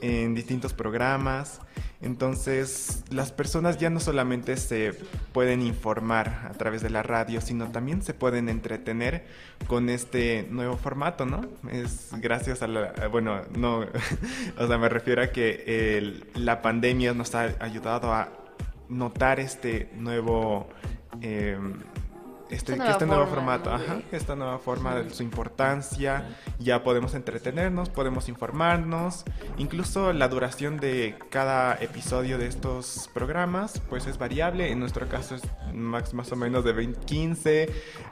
en 0.00 0.34
distintos 0.34 0.72
programas. 0.72 1.60
Entonces, 2.04 3.02
las 3.10 3.32
personas 3.32 3.78
ya 3.78 3.88
no 3.88 3.98
solamente 3.98 4.58
se 4.58 4.92
pueden 5.32 5.62
informar 5.62 6.48
a 6.50 6.52
través 6.52 6.82
de 6.82 6.90
la 6.90 7.02
radio, 7.02 7.40
sino 7.40 7.72
también 7.72 8.02
se 8.02 8.12
pueden 8.12 8.50
entretener 8.50 9.24
con 9.66 9.88
este 9.88 10.46
nuevo 10.50 10.76
formato, 10.76 11.24
¿no? 11.24 11.46
Es 11.70 12.10
gracias 12.18 12.60
a 12.62 12.66
la, 12.68 13.08
bueno, 13.10 13.40
no, 13.56 13.86
o 14.58 14.66
sea, 14.66 14.76
me 14.76 14.90
refiero 14.90 15.22
a 15.22 15.28
que 15.28 16.22
la 16.34 16.60
pandemia 16.60 17.14
nos 17.14 17.34
ha 17.34 17.54
ayudado 17.60 18.12
a 18.12 18.28
notar 18.90 19.40
este 19.40 19.88
nuevo 19.96 20.68
eh, 21.22 21.58
este, 22.50 22.74
este 22.74 23.06
nuevo 23.06 23.26
formato, 23.26 23.72
ajá, 23.72 24.00
esta 24.12 24.36
nueva 24.36 24.58
forma 24.58 24.96
de 24.96 25.10
su 25.10 25.22
importancia, 25.22 26.36
ya 26.58 26.82
podemos 26.82 27.14
entretenernos, 27.14 27.88
podemos 27.88 28.28
informarnos, 28.28 29.24
incluso 29.56 30.12
la 30.12 30.28
duración 30.28 30.78
de 30.78 31.16
cada 31.30 31.74
episodio 31.74 32.38
de 32.38 32.46
estos 32.46 33.10
programas, 33.14 33.80
pues 33.88 34.06
es 34.06 34.18
variable, 34.18 34.70
en 34.70 34.80
nuestro 34.80 35.08
caso 35.08 35.36
es 35.36 35.42
más, 35.72 36.14
más 36.14 36.32
o 36.32 36.36
menos 36.36 36.64
de 36.64 36.72
20, 36.72 37.00
15, 37.06 37.68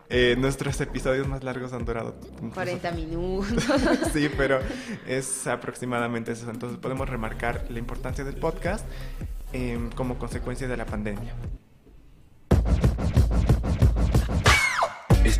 eh, 0.08 0.36
nuestros 0.38 0.80
episodios 0.80 1.28
más 1.28 1.44
largos 1.44 1.72
han 1.72 1.84
durado 1.84 2.14
40 2.54 2.90
minutos. 2.92 3.64
sí, 4.12 4.30
pero 4.36 4.60
es 5.06 5.46
aproximadamente 5.46 6.32
eso, 6.32 6.50
entonces 6.50 6.78
podemos 6.78 7.08
remarcar 7.08 7.66
la 7.68 7.78
importancia 7.78 8.24
del 8.24 8.36
podcast 8.36 8.86
em, 9.52 9.90
como 9.90 10.18
consecuencia 10.18 10.68
de 10.68 10.76
la 10.76 10.86
pandemia. 10.86 11.34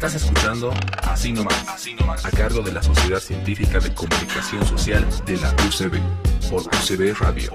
Estás 0.04 0.20
escuchando 0.20 0.74
Así 1.02 1.32
nomás, 1.32 2.26
a 2.26 2.30
cargo 2.32 2.60
de 2.60 2.72
la 2.72 2.82
Sociedad 2.82 3.20
Científica 3.20 3.78
de 3.78 3.94
Comunicación 3.94 4.66
Social 4.66 5.06
de 5.24 5.36
la 5.36 5.54
UCB, 5.64 6.00
por 6.50 6.62
UCB 6.62 7.16
Radio. 7.20 7.52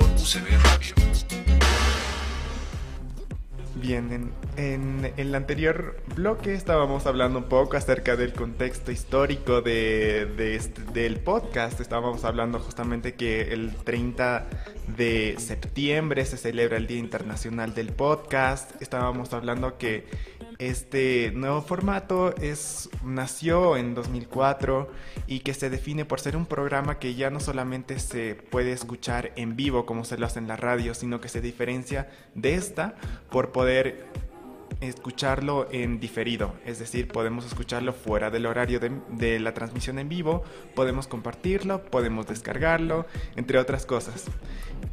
Bien, 3.75 4.32
en, 4.56 5.13
el 5.18 5.36
anterior 5.36 6.01
bloque 6.16 6.54
estábamos 6.54 7.06
hablando 7.06 7.39
un 7.39 7.50
poco 7.50 7.75
acerca 7.75 8.16
del 8.16 8.32
contexto 8.32 8.94
histórico 8.94 9.62
de, 9.62 10.56
este, 10.56 10.84
del 10.94 11.20
podcast. 11.20 11.82
Estábamos 11.82 12.24
hablando 12.24 12.60
justamente 12.60 13.16
que 13.16 13.54
el 13.54 13.75
30 13.75 14.48
de 14.96 15.36
septiembre 15.38 16.25
se 16.25 16.38
celebra 16.38 16.77
el 16.77 16.88
Día 16.88 17.00
Internacional 17.00 17.75
del 17.75 17.92
Podcast. 17.92 18.82
Estábamos 18.82 19.34
hablando 19.34 19.77
que 19.77 20.08
este 20.60 21.32
nuevo 21.36 21.62
formato 21.62 22.36
es, 22.38 22.90
nació 23.04 23.78
en 23.78 23.94
2004 23.94 24.90
y 25.28 25.40
que 25.42 25.54
se 25.54 25.70
define 25.70 26.06
por 26.06 26.20
ser 26.20 26.36
un 26.36 26.46
programa 26.46 27.00
que 27.00 27.16
ya 27.16 27.30
no 27.30 27.40
solamente 27.40 28.00
se 28.00 28.36
puede 28.36 28.72
escuchar 28.72 29.32
en 29.36 29.56
vivo 29.56 29.86
como 29.86 30.04
se 30.04 30.18
lo 30.18 30.26
hace 30.26 30.40
en 30.40 30.48
la 30.48 30.56
radio, 30.56 30.94
sino 30.94 31.22
que 31.22 31.30
se 31.30 31.42
diferencia 31.42 32.10
de 32.34 32.56
esta 32.56 32.96
por 33.30 33.52
poder 33.52 34.06
escucharlo 34.81 35.67
en 35.72 36.00
diferido, 36.00 36.53
es 36.65 36.79
decir, 36.79 37.07
podemos 37.07 37.46
escucharlo 37.46 37.93
fuera 37.93 38.29
del 38.29 38.46
horario 38.46 38.79
de, 38.79 39.39
la 39.39 39.53
transmisión 39.53 40.00
en 40.00 40.10
vivo, 40.10 40.43
podemos 40.75 41.07
compartirlo, 41.07 41.84
podemos 41.84 42.27
descargarlo, 42.27 43.05
entre 43.36 43.57
otras 43.57 43.86
cosas. 43.86 44.25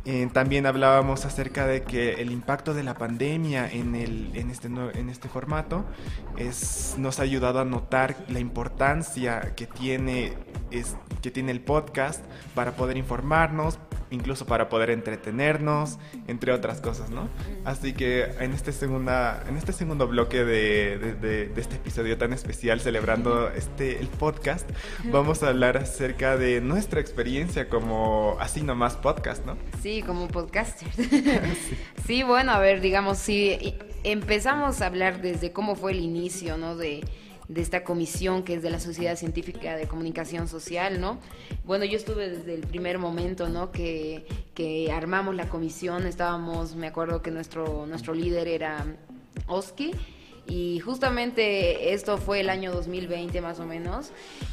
Eh, 0.07 0.29
también 0.33 0.67
hablábamos 0.67 1.25
acerca 1.25 1.67
de 1.67 1.83
que 1.83 2.15
el 2.15 2.31
impacto 2.31 2.75
de 2.75 2.83
la 2.83 2.95
pandemia 2.95 3.71
en, 3.71 3.95
este, 4.51 4.69
este 5.11 5.29
formato 5.29 5.85
es, 6.37 6.97
nos 6.99 7.21
ha 7.21 7.23
ayudado 7.23 7.61
a 7.61 7.65
notar 7.65 8.17
la 8.29 8.41
importancia 8.41 9.55
que 9.55 9.67
tiene 9.67 10.35
el 10.71 11.61
podcast 11.61 12.25
para 12.55 12.73
poder 12.73 12.97
informarnos, 12.97 13.79
incluso 14.11 14.47
para 14.47 14.69
poder 14.69 14.91
entretenernos, 14.91 15.99
entre 16.27 16.53
otras 16.53 16.81
cosas, 16.81 17.11
¿no? 17.11 17.29
Así 17.65 17.93
que 17.93 18.25
en 18.41 18.53
este, 18.53 18.73
segunda, 18.73 19.43
en 19.49 19.57
este 19.57 19.73
segundo 19.73 20.07
bloque 20.09 20.45
de, 20.45 21.15
de, 21.21 21.53
este 21.57 21.77
episodio 21.77 22.19
tan 22.19 22.33
especial, 22.33 22.81
celebrando 22.81 23.51
este, 23.51 23.99
el 23.99 24.09
podcast, 24.09 24.69
vamos 25.05 25.43
a 25.43 25.49
hablar 25.49 25.77
acerca 25.77 26.37
de 26.37 26.61
nuestra 26.61 27.01
experiencia 27.01 27.69
como 27.69 28.37
así 28.41 28.63
nomás 28.63 28.97
podcast, 28.97 29.45
¿no? 29.45 29.57
Sí, 29.83 30.03
como 30.03 30.29
podcaster. 30.29 30.89
sí. 32.07 32.23
bueno, 32.23 32.53
a 32.53 32.59
ver, 32.59 32.81
digamos, 32.81 33.19
si 33.19 33.77
empezamos 34.03 34.81
a 34.81 34.87
hablar 34.87 35.21
desde 35.21 35.53
cómo 35.53 35.77
fue 35.77 35.93
el 35.93 36.01
inicio, 36.01 36.57
¿no? 36.57 36.77
De 36.77 37.03
de 37.49 37.61
esta 37.61 37.85
comisión 37.85 38.43
que 38.43 38.55
es 38.55 38.63
de 38.63 38.71
la 38.71 38.81
Sociedad 38.81 39.17
Científica 39.17 39.77
de 39.77 39.87
Comunicación 39.87 40.49
Social, 40.49 41.01
¿no? 41.01 41.19
Bueno, 41.65 41.85
yo 41.85 41.97
estuve 41.97 42.31
desde 42.31 42.55
el 42.55 42.63
primer 42.63 42.99
momento, 42.99 43.49
¿no? 43.49 43.71
Que, 43.71 44.27
que 44.55 44.91
armamos 44.91 45.35
la 45.35 45.49
comisión, 45.49 46.07
estábamos, 46.07 46.75
me 46.75 46.87
acuerdo 46.87 47.23
que 47.23 47.31
nuestro, 47.31 47.87
nuestro 47.87 48.15
líder 48.15 48.49
era 48.49 48.87
Oski, 49.47 49.93
y 50.47 50.81
justamente 50.81 51.95
esto 51.95 52.19
fue 52.19 52.41
el 52.41 52.51
año 52.51 52.73
2020 52.73 53.41
más 53.41 53.61
o 53.61 53.67
menos, 53.67 54.11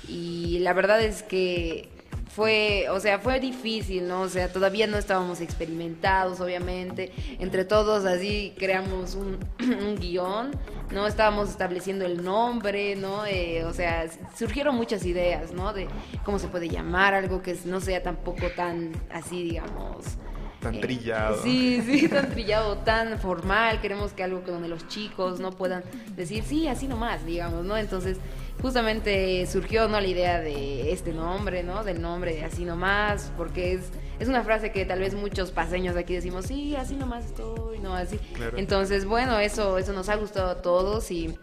y 0.08 0.60
la 0.60 0.74
verdad 0.74 1.02
es 1.02 1.24
que 1.24 1.90
fue, 2.36 2.88
o 2.90 3.00
sea, 3.00 3.20
fue 3.20 3.40
difícil, 3.40 4.08
¿no? 4.08 4.22
O 4.22 4.30
sea, 4.30 4.52
todavía 4.52 4.88
no 4.88 4.98
estábamos 4.98 5.42
experimentados, 5.42 6.40
obviamente. 6.40 7.12
Entre 7.40 7.66
todos 7.66 8.06
así 8.06 8.54
creamos 8.58 9.16
un, 9.16 9.38
un 9.60 9.96
guion, 9.96 10.52
¿no? 10.92 11.08
Estábamos 11.08 11.50
estableciendo 11.50 12.06
el 12.06 12.24
nombre, 12.24 12.96
¿no? 12.96 13.26
Eh, 13.26 13.66
o 13.66 13.74
sea, 13.74 14.10
surgieron 14.36 14.76
muchas 14.76 15.06
ideas, 15.06 15.52
¿no? 15.52 15.74
De 15.74 15.88
cómo 16.24 16.40
se 16.40 16.48
puede 16.48 16.70
llamar 16.70 17.14
algo 17.14 17.42
que 17.42 17.58
no 17.66 17.82
sea 17.82 18.02
tampoco 18.02 18.50
tan 18.56 18.94
así, 19.12 19.44
digamos 19.44 20.18
tan 20.62 20.76
eh, 20.76 20.80
trillado. 20.80 21.42
Sí, 21.44 21.82
sí, 21.86 22.08
tan 22.10 22.30
trillado, 22.30 22.78
tan 22.78 23.20
formal. 23.20 23.82
Queremos 23.82 24.14
que 24.14 24.24
algo 24.24 24.44
que 24.44 24.52
donde 24.52 24.70
los 24.70 24.88
chicos 24.88 25.40
no 25.40 25.52
puedan 25.52 25.84
decir, 26.16 26.44
sí, 26.44 26.68
así 26.68 26.88
nomás, 26.88 27.26
digamos, 27.26 27.66
¿no? 27.66 27.76
Entonces, 27.76 28.18
justamente 28.62 29.46
surgió, 29.48 29.88
¿no? 29.88 30.00
La 30.00 30.08
idea 30.08 30.40
de 30.40 30.92
este 30.92 31.14
nombre, 31.14 31.64
¿no? 31.64 31.84
Del 31.84 32.02
nombre 32.02 32.34
de 32.34 32.44
así 32.44 32.66
nomás, 32.66 33.32
porque 33.38 33.74
es, 33.74 33.90
es 34.20 34.28
una 34.28 34.44
frase 34.44 34.72
que 34.72 34.86
tal 34.86 35.00
vez 35.00 35.14
muchos 35.14 35.52
paseños 35.52 35.96
aquí 35.96 36.14
decimos, 36.14 36.46
sí, 36.46 36.76
así 36.76 36.96
nomás 36.96 37.26
estoy, 37.26 37.80
no, 37.80 37.96
así. 37.96 38.20
Entonces, 38.56 39.06
bueno, 39.06 39.40
eso, 39.40 39.78
eso 39.78 39.94
nos 39.94 40.10
ha 40.10 40.16
gustado 40.16 40.50
a 40.50 40.62
todos 40.62 41.12
y 41.12 41.36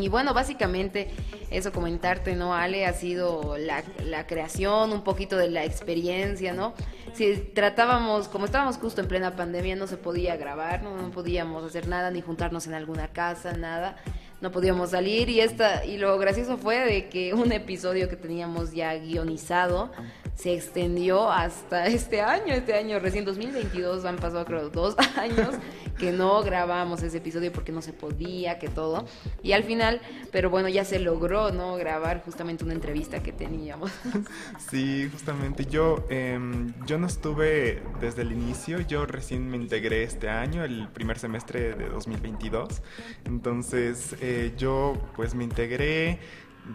y 0.00 0.08
bueno, 0.08 0.32
básicamente 0.32 1.10
eso 1.50 1.70
comentarte, 1.70 2.34
¿no, 2.34 2.54
Ale? 2.54 2.86
Ha 2.86 2.94
sido 2.94 3.58
la, 3.58 3.84
la, 4.04 4.26
creación, 4.26 4.90
un 4.90 5.04
poquito 5.04 5.36
de 5.36 5.50
la 5.50 5.64
experiencia, 5.64 6.54
¿no? 6.54 6.72
Si 7.12 7.36
tratábamos, 7.36 8.28
como 8.28 8.46
estábamos 8.46 8.78
justo 8.78 9.02
en 9.02 9.08
plena 9.08 9.36
pandemia, 9.36 9.76
no 9.76 9.86
se 9.86 9.98
podía 9.98 10.36
grabar, 10.36 10.82
¿no? 10.82 10.96
no 10.96 11.10
podíamos 11.10 11.62
hacer 11.62 11.88
nada, 11.88 12.10
ni 12.10 12.22
juntarnos 12.22 12.66
en 12.66 12.74
alguna 12.74 13.08
casa, 13.08 13.52
nada. 13.52 13.96
No 14.42 14.50
podíamos 14.50 14.90
salir 14.90 15.28
y, 15.28 15.40
esta, 15.40 15.84
y 15.84 15.98
lo 15.98 16.18
gracioso 16.18 16.58
fue 16.58 16.80
de 16.80 17.08
que 17.08 17.32
un 17.32 17.52
episodio 17.52 18.08
que 18.08 18.16
teníamos 18.16 18.72
ya 18.72 18.92
guionizado 18.96 19.92
se 20.34 20.52
extendió 20.54 21.30
hasta 21.30 21.86
este 21.86 22.22
año, 22.22 22.52
este 22.52 22.74
año 22.74 22.98
recién 22.98 23.24
2022, 23.24 24.04
han 24.04 24.16
pasado 24.16 24.44
creo 24.44 24.68
dos 24.68 24.96
años 25.16 25.54
que 26.02 26.10
no 26.10 26.42
grabamos 26.42 27.00
ese 27.04 27.18
episodio 27.18 27.52
porque 27.52 27.70
no 27.70 27.80
se 27.80 27.92
podía, 27.92 28.58
que 28.58 28.66
todo. 28.66 29.06
Y 29.40 29.52
al 29.52 29.62
final, 29.62 30.00
pero 30.32 30.50
bueno, 30.50 30.68
ya 30.68 30.84
se 30.84 30.98
logró, 30.98 31.52
¿no? 31.52 31.76
Grabar 31.76 32.24
justamente 32.24 32.64
una 32.64 32.72
entrevista 32.72 33.22
que 33.22 33.30
teníamos. 33.30 33.92
Sí, 34.70 35.08
justamente 35.12 35.66
yo, 35.66 36.04
em, 36.08 36.72
yo 36.86 36.98
no 36.98 37.06
estuve 37.06 37.82
desde 38.00 38.22
el 38.22 38.32
inicio, 38.32 38.80
yo 38.80 39.06
recién 39.06 39.48
me 39.48 39.56
integré 39.56 40.02
este 40.02 40.28
año, 40.28 40.64
el 40.64 40.88
primer 40.88 41.18
semestre 41.18 41.74
de 41.74 41.88
2022. 41.88 42.82
Entonces 43.24 44.16
eh, 44.20 44.54
yo 44.56 44.94
pues 45.14 45.34
me 45.34 45.44
integré 45.44 46.18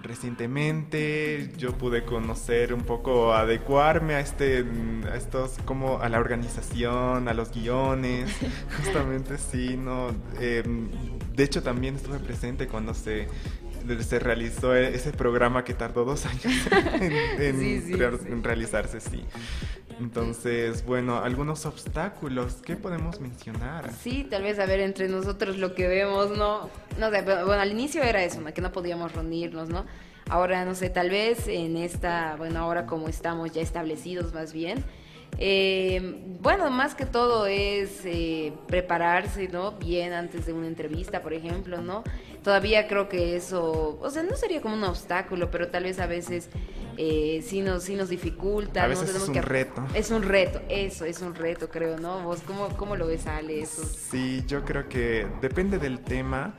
recientemente 0.04 1.52
yo 1.58 1.78
pude 1.78 2.04
conocer 2.04 2.74
un 2.74 2.82
poco 2.82 3.34
adecuarme 3.34 4.16
a 4.16 4.20
este 4.20 4.66
a 5.10 5.16
estos 5.16 5.58
como 5.66 6.02
a 6.02 6.10
la 6.10 6.20
organización 6.20 7.28
a 7.28 7.34
los 7.34 7.52
guiones. 7.52 8.30
Justamente 8.78 9.38
sí 9.38 9.78
no 9.78 10.10
em, 10.40 10.90
de 11.34 11.44
hecho 11.44 11.64
también 11.64 11.96
estuve 11.96 12.20
presente 12.20 12.68
cuando 12.68 12.94
se 12.94 13.28
se 14.02 14.20
realizó 14.20 14.76
ese 14.76 15.12
programa 15.14 15.64
que 15.64 15.74
tardó 15.74 16.04
dos 16.04 16.26
años 16.26 16.44
en, 17.40 18.44
realizarse 18.44 19.00
sí 19.00 19.24
Entonces, 20.00 20.86
bueno, 20.86 21.18
algunos 21.18 21.66
obstáculos, 21.66 22.62
¿qué 22.64 22.76
podemos 22.76 23.20
mencionar? 23.20 23.92
Sí, 23.94 24.28
tal 24.30 24.44
vez 24.44 24.60
a 24.60 24.66
ver 24.66 24.80
entre 24.80 25.08
nosotros 25.08 25.58
lo 25.58 25.74
que 25.74 25.88
vemos, 25.88 26.38
¿no? 26.38 26.70
No 27.00 27.10
sé, 27.10 27.22
bueno, 27.22 27.54
al 27.54 27.72
inicio 27.72 28.04
era 28.04 28.24
eso, 28.24 28.42
¿no? 28.42 28.54
que 28.54 28.62
no 28.62 28.72
podíamos 28.72 29.14
reunirnos, 29.14 29.70
¿no? 29.70 29.86
Ahora, 30.30 30.66
no 30.66 30.76
sé, 30.76 30.90
tal 30.90 31.10
vez 31.10 31.48
en 31.48 31.78
esta, 31.78 32.36
bueno, 32.38 32.60
ahora 32.60 32.86
como 32.86 33.08
estamos 33.08 33.52
ya 33.54 33.62
establecidos 33.62 34.34
más 34.34 34.54
bien, 34.54 34.84
eh, 35.40 36.20
bueno, 36.42 36.70
más 36.70 36.96
que 36.96 37.06
todo 37.06 37.46
es 37.46 38.02
eh, 38.06 38.54
prepararse, 38.68 39.48
¿no? 39.48 39.74
Bien 39.74 40.14
antes 40.14 40.46
de 40.46 40.54
una 40.54 40.68
entrevista, 40.68 41.22
por 41.22 41.34
ejemplo, 41.34 41.82
¿no? 41.82 42.04
Todavía 42.48 42.88
creo 42.88 43.10
que 43.10 43.36
eso, 43.36 44.00
o 44.02 44.10
sea, 44.10 44.24
no 44.24 44.38
sería 44.38 44.62
como 44.62 44.76
un 44.76 44.84
obstáculo, 44.86 45.52
pero 45.52 45.68
tal 45.68 45.84
vez 45.84 46.00
a 46.00 46.08
veces 46.08 46.48
eh, 46.96 47.44
sí, 47.46 47.60
nos, 47.60 47.84
sí 47.84 47.96
nos 47.96 48.08
dificulta. 48.08 48.86
A 48.86 48.88
veces 48.88 49.14
es 49.14 49.28
un 49.28 49.36
reto. 49.36 49.86
Es 49.94 50.12
un 50.12 50.24
reto, 50.24 50.62
eso, 50.70 51.04
es 51.04 51.20
un 51.20 51.36
reto, 51.36 51.68
creo, 51.68 52.00
¿no? 52.00 52.22
¿Vos 52.22 52.40
cómo, 52.48 52.70
cómo 52.78 52.96
lo 52.96 53.06
ves, 53.06 53.28
Ale? 53.28 53.60
Eso? 53.60 53.84
Sí, 53.84 54.46
yo 54.48 54.64
creo 54.64 54.88
que 54.88 55.28
depende 55.42 55.78
del 55.78 56.00
tema 56.00 56.58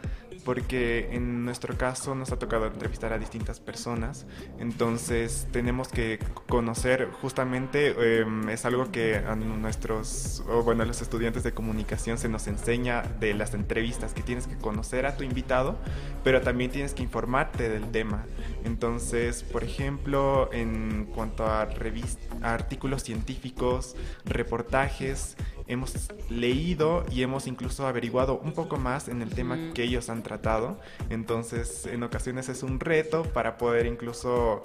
porque 0.48 1.10
en 1.12 1.44
nuestro 1.44 1.76
caso 1.76 2.14
nos 2.14 2.32
ha 2.32 2.38
tocado 2.38 2.64
entrevistar 2.64 3.12
a 3.12 3.18
distintas 3.18 3.60
personas, 3.60 4.24
entonces 4.58 5.46
tenemos 5.52 5.88
que 5.88 6.18
conocer 6.48 7.10
justamente, 7.20 8.20
em, 8.20 8.48
es 8.48 8.64
algo 8.64 8.90
que 8.90 9.16
a 9.16 9.36
nuestros, 9.36 10.42
o 10.48 10.62
bueno, 10.62 10.84
a 10.84 10.86
los 10.86 11.02
estudiantes 11.02 11.42
de 11.42 11.52
comunicación 11.52 12.16
se 12.16 12.30
nos 12.30 12.46
enseña 12.46 13.02
de 13.20 13.34
las 13.34 13.52
entrevistas, 13.52 14.14
que 14.14 14.22
tienes 14.22 14.46
que 14.46 14.56
conocer 14.56 15.04
a 15.04 15.18
tu 15.18 15.22
invitado, 15.22 15.76
pero 16.24 16.40
también 16.40 16.70
tienes 16.70 16.94
que 16.94 17.02
informarte 17.02 17.68
del 17.68 17.90
tema. 17.90 18.24
Entonces, 18.64 19.42
por 19.42 19.64
ejemplo, 19.64 20.48
en 20.50 21.10
cuanto 21.14 21.44
a, 21.44 21.60
a 21.60 22.54
artículos 22.54 23.02
científicos, 23.02 23.96
reportajes, 24.24 25.36
hemos 25.68 26.10
leído 26.30 27.04
y 27.12 27.22
hemos 27.22 27.46
incluso 27.46 27.86
averiguado 27.86 28.40
un 28.42 28.52
poco 28.52 28.78
más 28.78 29.08
en 29.08 29.22
el 29.22 29.30
tema 29.30 29.58
que 29.74 29.84
ellos 29.84 30.08
han 30.08 30.22
tratado. 30.22 30.78
Entonces, 31.10 31.86
en 31.86 32.02
ocasiones 32.02 32.48
es 32.48 32.62
un 32.62 32.80
reto 32.80 33.22
para 33.22 33.58
poder 33.58 33.86
incluso 33.86 34.62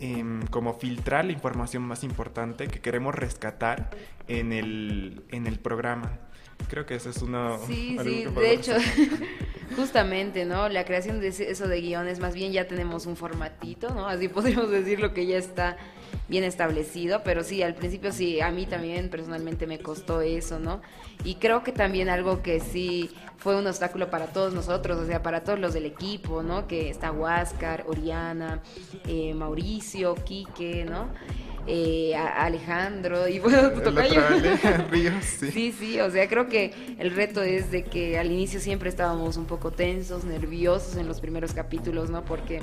em, 0.00 0.46
como 0.46 0.74
filtrar 0.74 1.24
la 1.24 1.32
información 1.32 1.82
más 1.82 2.04
importante 2.04 2.68
que 2.68 2.80
queremos 2.80 3.14
rescatar 3.14 3.90
en 4.28 4.52
el, 4.52 5.24
en 5.30 5.46
el 5.46 5.58
programa. 5.58 6.20
Creo 6.68 6.86
que 6.86 6.94
eso 6.94 7.10
es 7.10 7.22
una... 7.22 7.58
Sí, 7.66 7.98
sí, 8.02 8.24
de 8.24 8.52
hecho, 8.52 8.72
justamente, 9.76 10.44
¿no? 10.44 10.68
La 10.68 10.84
creación 10.84 11.20
de 11.20 11.28
eso 11.28 11.68
de 11.68 11.80
guiones, 11.80 12.18
más 12.18 12.34
bien 12.34 12.52
ya 12.52 12.66
tenemos 12.66 13.06
un 13.06 13.16
formatito, 13.16 13.90
¿no? 13.90 14.06
Así 14.06 14.28
podríamos 14.28 14.70
decir 14.70 15.00
lo 15.00 15.12
que 15.12 15.26
ya 15.26 15.38
está 15.38 15.76
bien 16.28 16.44
establecido, 16.44 17.22
pero 17.24 17.44
sí, 17.44 17.62
al 17.62 17.74
principio 17.74 18.12
sí, 18.12 18.40
a 18.40 18.50
mí 18.50 18.66
también 18.66 19.08
personalmente 19.10 19.66
me 19.66 19.78
costó 19.78 20.20
eso, 20.20 20.58
¿no? 20.58 20.80
Y 21.24 21.36
creo 21.36 21.62
que 21.62 21.72
también 21.72 22.08
algo 22.08 22.42
que 22.42 22.60
sí 22.60 23.10
fue 23.38 23.56
un 23.56 23.66
obstáculo 23.66 24.10
para 24.10 24.26
todos 24.26 24.52
nosotros, 24.52 24.98
o 24.98 25.06
sea, 25.06 25.22
para 25.22 25.44
todos 25.44 25.58
los 25.58 25.74
del 25.74 25.86
equipo, 25.86 26.42
¿no? 26.42 26.66
Que 26.66 26.90
está 26.90 27.12
Huáscar, 27.12 27.84
Oriana, 27.86 28.60
eh, 29.06 29.34
Mauricio, 29.34 30.14
Quique, 30.16 30.84
¿no? 30.84 31.08
Eh, 31.68 32.14
Alejandro 32.14 33.26
y 33.26 33.40
bueno, 33.40 33.72
sí. 35.22 35.50
sí, 35.50 35.74
sí, 35.76 36.00
o 36.00 36.08
sea, 36.10 36.28
creo 36.28 36.48
que 36.48 36.72
el 36.98 37.10
reto 37.10 37.42
es 37.42 37.72
de 37.72 37.82
que 37.82 38.18
al 38.18 38.30
inicio 38.30 38.60
siempre 38.60 38.88
estábamos 38.88 39.36
un 39.36 39.46
poco 39.46 39.72
tensos, 39.72 40.24
nerviosos 40.24 40.96
en 40.96 41.08
los 41.08 41.20
primeros 41.20 41.52
capítulos, 41.54 42.08
¿no? 42.08 42.24
Porque 42.24 42.62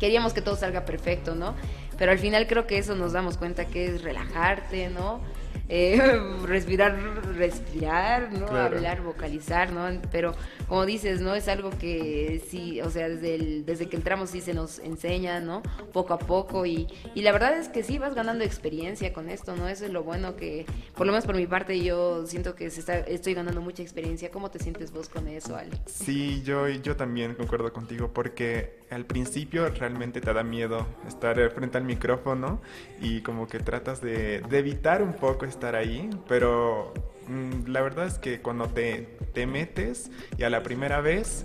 queríamos 0.00 0.32
que 0.32 0.42
todo 0.42 0.56
salga 0.56 0.84
perfecto, 0.84 1.36
¿no? 1.36 1.54
Pero 2.02 2.10
al 2.10 2.18
final 2.18 2.48
creo 2.48 2.66
que 2.66 2.78
eso 2.78 2.96
nos 2.96 3.12
damos 3.12 3.36
cuenta 3.36 3.66
que 3.66 3.86
es 3.86 4.02
relajarte, 4.02 4.90
¿no? 4.90 5.20
Eh, 5.68 5.96
respirar, 6.44 6.98
respirar, 7.36 8.32
¿no? 8.32 8.48
Hablar, 8.48 9.02
vocalizar, 9.02 9.70
¿no? 9.70 9.86
Pero 10.10 10.34
como 10.66 10.84
dices, 10.84 11.20
¿no? 11.20 11.36
Es 11.36 11.46
algo 11.46 11.70
que 11.70 12.42
sí, 12.48 12.80
o 12.80 12.90
sea, 12.90 13.08
desde, 13.08 13.36
el, 13.36 13.64
desde 13.64 13.88
que 13.88 13.94
entramos 13.94 14.30
sí 14.30 14.40
se 14.40 14.52
nos 14.52 14.80
enseña, 14.80 15.38
¿no? 15.38 15.62
Poco 15.92 16.14
a 16.14 16.18
poco 16.18 16.66
y, 16.66 16.88
y 17.14 17.22
la 17.22 17.30
verdad 17.30 17.56
es 17.56 17.68
que 17.68 17.84
sí 17.84 17.98
vas 17.98 18.16
ganando 18.16 18.42
experiencia 18.42 19.12
con 19.12 19.28
esto, 19.28 19.54
¿no? 19.54 19.68
Eso 19.68 19.84
es 19.84 19.92
lo 19.92 20.02
bueno 20.02 20.34
que, 20.34 20.66
por 20.96 21.06
lo 21.06 21.12
menos 21.12 21.24
por 21.24 21.36
mi 21.36 21.46
parte, 21.46 21.80
yo 21.84 22.26
siento 22.26 22.56
que 22.56 22.68
se 22.70 22.80
está, 22.80 22.98
estoy 22.98 23.34
ganando 23.34 23.60
mucha 23.60 23.84
experiencia. 23.84 24.32
¿Cómo 24.32 24.50
te 24.50 24.58
sientes 24.58 24.90
vos 24.90 25.08
con 25.08 25.28
eso, 25.28 25.54
Ale? 25.54 25.70
Sí, 25.86 26.42
yo, 26.42 26.68
yo 26.68 26.96
también 26.96 27.36
concuerdo 27.36 27.72
contigo 27.72 28.10
porque 28.12 28.81
al 28.92 29.06
principio 29.06 29.68
realmente 29.68 30.20
te 30.20 30.32
da 30.32 30.42
miedo 30.42 30.86
estar 31.08 31.36
frente 31.50 31.78
al 31.78 31.84
micrófono 31.84 32.60
y 33.00 33.22
como 33.22 33.46
que 33.46 33.58
tratas 33.58 34.00
de, 34.00 34.40
de 34.40 34.58
evitar 34.58 35.02
un 35.02 35.14
poco 35.14 35.46
estar 35.46 35.74
ahí, 35.74 36.10
pero 36.28 36.92
mm, 37.28 37.68
la 37.68 37.80
verdad 37.80 38.06
es 38.06 38.18
que 38.18 38.40
cuando 38.40 38.68
te, 38.68 39.16
te 39.32 39.46
metes 39.46 40.10
y 40.36 40.44
a 40.44 40.50
la 40.50 40.62
primera 40.62 41.00
vez 41.00 41.44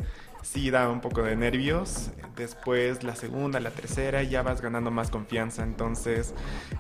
sí 0.51 0.71
da 0.71 0.89
un 0.89 1.01
poco 1.01 1.23
de 1.23 1.35
nervios. 1.35 2.11
Después 2.35 3.03
la 3.03 3.15
segunda, 3.15 3.59
la 3.59 3.71
tercera, 3.71 4.23
ya 4.23 4.43
vas 4.43 4.61
ganando 4.61 4.91
más 4.91 5.09
confianza. 5.09 5.63
Entonces 5.63 6.33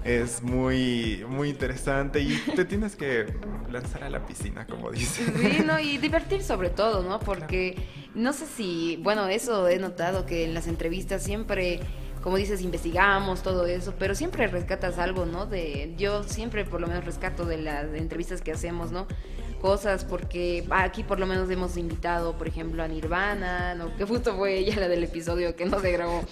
es 0.03 0.41
muy, 0.43 1.25
muy 1.27 1.49
interesante 1.49 2.19
y 2.21 2.37
te 2.55 2.65
tienes 2.65 2.95
que 2.95 3.25
lanzar 3.69 4.03
a 4.03 4.09
la 4.09 4.25
piscina, 4.25 4.65
como 4.67 4.91
dices. 4.91 5.31
Sí, 5.39 5.63
no, 5.65 5.79
y 5.79 5.97
divertir 5.97 6.43
sobre 6.43 6.69
todo, 6.69 7.03
¿no? 7.03 7.19
Porque 7.19 7.75
no 8.15 8.33
sé 8.33 8.45
si, 8.45 8.99
bueno, 9.01 9.27
eso 9.27 9.67
he 9.67 9.79
notado 9.79 10.25
que 10.25 10.45
en 10.45 10.53
las 10.53 10.67
entrevistas 10.67 11.23
siempre 11.23 11.81
como 12.23 12.35
dices, 12.35 12.61
investigamos 12.61 13.41
todo 13.41 13.67
eso, 13.67 13.93
pero 13.97 14.13
siempre 14.13 14.47
rescatas 14.47 14.97
algo, 14.97 15.25
¿no? 15.25 15.45
De, 15.45 15.93
yo 15.97 16.23
siempre 16.23 16.65
por 16.65 16.81
lo 16.81 16.87
menos 16.87 17.05
rescato 17.05 17.45
de 17.45 17.57
las 17.57 17.85
entrevistas 17.93 18.41
que 18.41 18.51
hacemos, 18.51 18.91
¿no? 18.91 19.07
Cosas 19.57 20.05
porque 20.05 20.65
aquí 20.69 21.03
por 21.03 21.19
lo 21.19 21.25
menos 21.25 21.49
hemos 21.49 21.77
invitado, 21.77 22.37
por 22.37 22.47
ejemplo, 22.47 22.83
a 22.83 22.87
Nirvana, 22.87 23.75
¿no? 23.75 23.95
que 23.95 24.05
justo 24.05 24.35
fue 24.35 24.57
ella 24.57 24.75
la 24.79 24.87
del 24.87 25.03
episodio 25.03 25.55
que 25.55 25.65
no 25.65 25.79
se 25.79 25.91
grabó, 25.91 26.23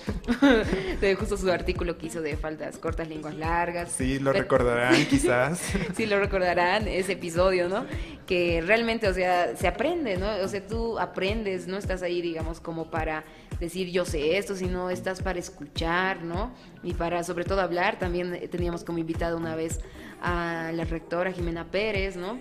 de 1.01 1.15
justo 1.15 1.37
su 1.37 1.51
artículo 1.51 1.97
que 1.97 2.07
hizo 2.07 2.21
de 2.21 2.37
faldas 2.37 2.77
cortas, 2.77 3.07
lenguas 3.07 3.35
largas. 3.35 3.91
Sí, 3.91 4.19
lo 4.19 4.33
recordarán 4.33 5.05
quizás. 5.09 5.61
sí, 5.95 6.05
lo 6.05 6.19
recordarán, 6.19 6.87
ese 6.87 7.13
episodio, 7.13 7.69
¿no? 7.69 7.85
Que 8.25 8.61
realmente, 8.65 9.07
o 9.07 9.13
sea, 9.13 9.55
se 9.55 9.67
aprende, 9.67 10.17
¿no? 10.17 10.27
O 10.43 10.47
sea, 10.47 10.65
tú 10.65 10.99
aprendes, 10.99 11.67
no 11.67 11.77
estás 11.77 12.01
ahí, 12.01 12.21
digamos, 12.21 12.59
como 12.59 12.89
para 12.89 13.23
decir 13.59 13.89
yo 13.89 14.05
sé 14.05 14.37
esto, 14.37 14.55
sino 14.55 14.89
estás 14.89 15.21
para 15.21 15.39
escuchar, 15.39 16.23
¿no? 16.23 16.53
Y 16.83 16.93
para 16.93 17.23
sobre 17.23 17.45
todo 17.45 17.61
hablar. 17.61 17.99
También 17.99 18.49
teníamos 18.49 18.83
como 18.83 18.97
invitado 18.97 19.37
una 19.37 19.55
vez 19.55 19.79
a 20.21 20.71
la 20.73 20.83
rectora 20.85 21.31
Jimena 21.31 21.65
Pérez, 21.65 22.15
¿no? 22.15 22.37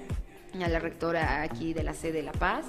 A 0.63 0.69
la 0.69 0.79
rectora 0.79 1.43
aquí 1.43 1.75
de 1.75 1.83
la 1.83 1.95
sede 1.95 2.13
de 2.13 2.23
La 2.23 2.33
Paz. 2.33 2.65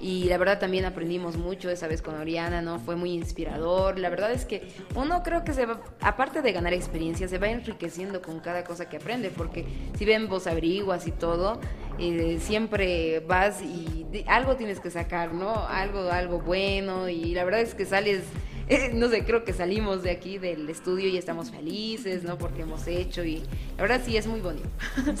Y 0.00 0.24
la 0.24 0.38
verdad 0.38 0.58
también 0.58 0.86
aprendimos 0.86 1.36
mucho 1.36 1.68
esa 1.68 1.86
vez 1.86 2.00
con 2.00 2.14
Oriana, 2.14 2.62
¿no? 2.62 2.78
Fue 2.78 2.96
muy 2.96 3.12
inspirador. 3.12 3.98
La 3.98 4.08
verdad 4.08 4.32
es 4.32 4.46
que 4.46 4.66
uno 4.94 5.22
creo 5.22 5.44
que 5.44 5.52
se 5.52 5.66
va, 5.66 5.82
aparte 6.00 6.40
de 6.40 6.52
ganar 6.52 6.72
experiencia, 6.72 7.28
se 7.28 7.36
va 7.36 7.50
enriqueciendo 7.50 8.22
con 8.22 8.40
cada 8.40 8.64
cosa 8.64 8.88
que 8.88 8.96
aprende, 8.96 9.28
porque 9.28 9.66
si 9.98 10.06
ven 10.06 10.28
vos 10.28 10.46
averiguas 10.46 11.06
y 11.06 11.12
todo, 11.12 11.60
eh, 11.98 12.38
siempre 12.40 13.20
vas 13.20 13.60
y 13.60 14.06
algo 14.26 14.56
tienes 14.56 14.80
que 14.80 14.90
sacar, 14.90 15.34
¿no? 15.34 15.66
Algo, 15.68 16.10
algo 16.10 16.40
bueno 16.40 17.10
y 17.10 17.34
la 17.34 17.44
verdad 17.44 17.60
es 17.60 17.74
que 17.74 17.84
sales 17.84 18.22
no 18.94 19.08
sé, 19.08 19.24
creo 19.24 19.44
que 19.44 19.52
salimos 19.52 20.02
de 20.02 20.10
aquí 20.10 20.38
del 20.38 20.68
estudio 20.68 21.08
y 21.08 21.16
estamos 21.16 21.50
felices, 21.50 22.22
¿no? 22.22 22.38
Porque 22.38 22.62
hemos 22.62 22.86
hecho 22.86 23.24
y 23.24 23.42
la 23.76 23.82
verdad 23.82 24.00
sí 24.04 24.16
es 24.16 24.26
muy 24.26 24.40
bonito. 24.40 24.68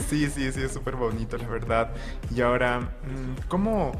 Sí, 0.08 0.28
sí, 0.28 0.52
sí, 0.52 0.62
es 0.62 0.72
súper 0.72 0.96
bonito, 0.96 1.36
la 1.36 1.48
verdad. 1.48 1.92
Y 2.34 2.40
ahora, 2.40 2.80
mm, 2.80 3.48
¿cómo, 3.48 3.92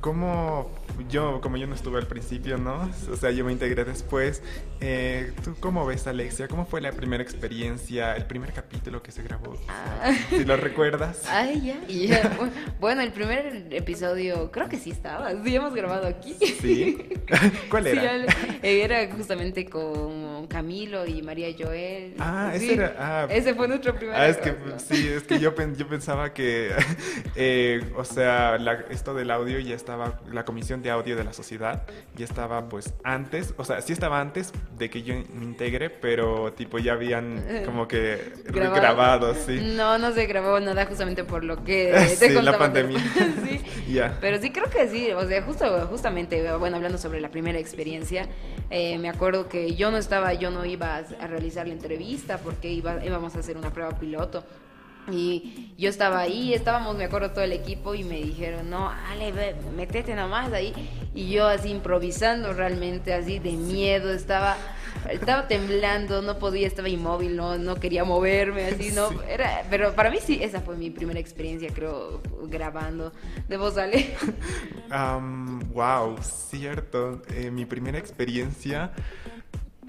cómo 0.00 0.70
yo, 1.08 1.40
como 1.40 1.56
yo 1.56 1.66
no 1.66 1.74
estuve 1.74 1.98
al 1.98 2.06
principio, 2.06 2.58
¿no? 2.58 2.90
O 3.10 3.16
sea, 3.16 3.30
yo 3.30 3.44
me 3.44 3.52
integré 3.52 3.84
después. 3.84 4.42
Eh, 4.80 5.32
¿Tú 5.44 5.56
cómo 5.60 5.86
ves, 5.86 6.06
Alexia? 6.06 6.48
¿Cómo 6.48 6.66
fue 6.66 6.80
la 6.80 6.92
primera 6.92 7.22
experiencia, 7.22 8.16
el 8.16 8.26
primer 8.26 8.52
capítulo 8.52 9.02
que 9.02 9.12
se 9.12 9.22
grabó? 9.22 9.54
Ah. 9.68 10.12
Si 10.30 10.44
lo 10.44 10.56
recuerdas. 10.56 11.22
Ay, 11.28 11.60
ya, 11.62 11.86
ya. 11.86 12.38
Bueno, 12.80 13.02
el 13.02 13.12
primer 13.12 13.66
episodio, 13.70 14.50
creo 14.50 14.68
que 14.68 14.78
sí 14.78 14.90
estaba. 14.90 15.30
Sí, 15.42 15.54
hemos 15.54 15.74
grabado 15.74 16.06
aquí. 16.06 16.34
¿Sí? 16.34 16.98
¿Cuál 17.70 17.86
era? 17.86 18.26
Sí, 18.32 18.58
era 18.62 19.10
justamente 19.14 19.66
con 19.66 20.27
Camilo 20.46 21.06
y 21.06 21.22
María 21.22 21.48
Joel. 21.58 22.14
Ah, 22.18 22.52
ese 22.54 22.74
era. 22.74 22.94
Ah, 22.98 23.26
ese 23.30 23.54
fue 23.54 23.66
nuestro 23.68 23.94
primer. 23.94 24.14
Ah, 24.14 24.28
es 24.28 24.36
que 24.36 24.54
sí, 24.76 25.08
es 25.08 25.22
que 25.24 25.38
yo, 25.38 25.52
yo 25.76 25.88
pensaba 25.88 26.32
que, 26.32 26.70
eh, 27.36 27.80
o 27.96 28.04
sea, 28.04 28.56
esto 28.90 29.14
del 29.14 29.30
audio 29.30 29.58
ya 29.58 29.74
estaba 29.74 30.20
la 30.30 30.44
comisión 30.44 30.82
de 30.82 30.90
audio 30.90 31.16
de 31.16 31.24
la 31.24 31.32
sociedad, 31.32 31.82
ya 32.16 32.24
estaba 32.24 32.68
pues 32.68 32.94
antes, 33.04 33.54
o 33.56 33.64
sea, 33.64 33.80
sí 33.80 33.92
estaba 33.92 34.20
antes 34.20 34.52
de 34.78 34.90
que 34.90 35.02
yo 35.02 35.14
me 35.34 35.44
integre, 35.44 35.90
pero 35.90 36.52
tipo 36.52 36.78
ya 36.78 36.92
habían 36.92 37.44
como 37.64 37.88
que 37.88 38.32
grabado, 38.44 39.34
sí. 39.34 39.60
No, 39.76 39.98
no 39.98 40.12
se 40.12 40.26
grabó 40.26 40.60
nada 40.60 40.86
justamente 40.86 41.24
por 41.24 41.44
lo 41.44 41.64
que 41.64 42.08
sí, 42.18 42.28
la 42.30 42.58
pandemia. 42.58 43.00
sí. 43.44 43.60
Pero 44.20 44.38
sí 44.40 44.50
creo 44.50 44.68
que 44.70 44.88
sí, 44.88 45.10
o 45.12 45.26
sea, 45.26 45.42
justo, 45.42 45.86
justamente, 45.88 46.52
bueno, 46.56 46.76
hablando 46.76 46.98
sobre 46.98 47.20
la 47.20 47.30
primera 47.30 47.58
experiencia, 47.58 48.28
eh, 48.70 48.98
me 48.98 49.08
acuerdo 49.08 49.48
que 49.48 49.74
yo 49.74 49.90
no 49.90 49.96
estaba, 49.96 50.27
yo 50.34 50.50
no 50.50 50.64
iba 50.64 50.96
a 50.96 51.26
realizar 51.26 51.66
la 51.66 51.74
entrevista 51.74 52.38
porque 52.38 52.70
iba, 52.70 53.04
íbamos 53.04 53.34
a 53.36 53.40
hacer 53.40 53.56
una 53.56 53.72
prueba 53.72 53.98
piloto. 53.98 54.44
Y 55.10 55.72
yo 55.78 55.88
estaba 55.88 56.20
ahí, 56.20 56.52
estábamos, 56.52 56.94
me 56.94 57.04
acuerdo, 57.04 57.30
todo 57.30 57.44
el 57.44 57.52
equipo 57.52 57.94
y 57.94 58.04
me 58.04 58.16
dijeron, 58.16 58.68
no, 58.68 58.90
Ale, 58.90 59.32
ve, 59.32 59.56
metete 59.74 60.14
nomás 60.14 60.52
ahí. 60.52 60.74
Y 61.14 61.30
yo 61.30 61.46
así 61.46 61.70
improvisando 61.70 62.52
realmente, 62.52 63.14
así 63.14 63.38
de 63.38 63.52
miedo, 63.52 64.12
estaba 64.12 64.56
estaba 65.10 65.48
temblando, 65.48 66.22
no 66.22 66.38
podía, 66.38 66.66
estaba 66.66 66.88
inmóvil, 66.88 67.36
no, 67.36 67.56
no 67.58 67.76
quería 67.76 68.04
moverme, 68.04 68.66
así, 68.66 68.90
no, 68.92 69.10
era, 69.22 69.64
pero 69.70 69.94
para 69.94 70.10
mí 70.10 70.18
sí, 70.20 70.38
esa 70.42 70.60
fue 70.60 70.76
mi 70.76 70.90
primera 70.90 71.20
experiencia, 71.20 71.70
creo, 71.72 72.20
grabando 72.44 73.12
de 73.48 73.56
voz 73.56 73.78
Ale. 73.78 74.14
wow, 75.72 76.16
cierto, 76.22 77.22
eh, 77.34 77.50
mi 77.50 77.64
primera 77.64 77.98
experiencia 77.98 78.92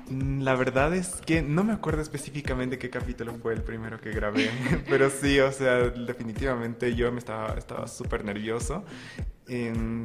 la 0.09 0.55
verdad 0.55 0.95
es 0.95 1.21
que 1.25 1.41
no 1.41 1.63
me 1.63 1.73
acuerdo 1.73 2.01
específicamente 2.01 2.77
qué 2.77 2.89
capítulo 2.89 3.33
fue 3.35 3.53
el 3.53 3.61
primero 3.61 3.99
que 3.99 4.11
grabé, 4.11 4.49
pero 4.89 5.09
sí, 5.09 5.39
o 5.39 5.51
sea, 5.51 5.89
definitivamente 5.89 6.95
yo 6.95 7.11
me 7.11 7.19
estaba 7.19 7.53
estaba 7.53 7.87
súper 7.87 8.25
nervioso, 8.25 8.83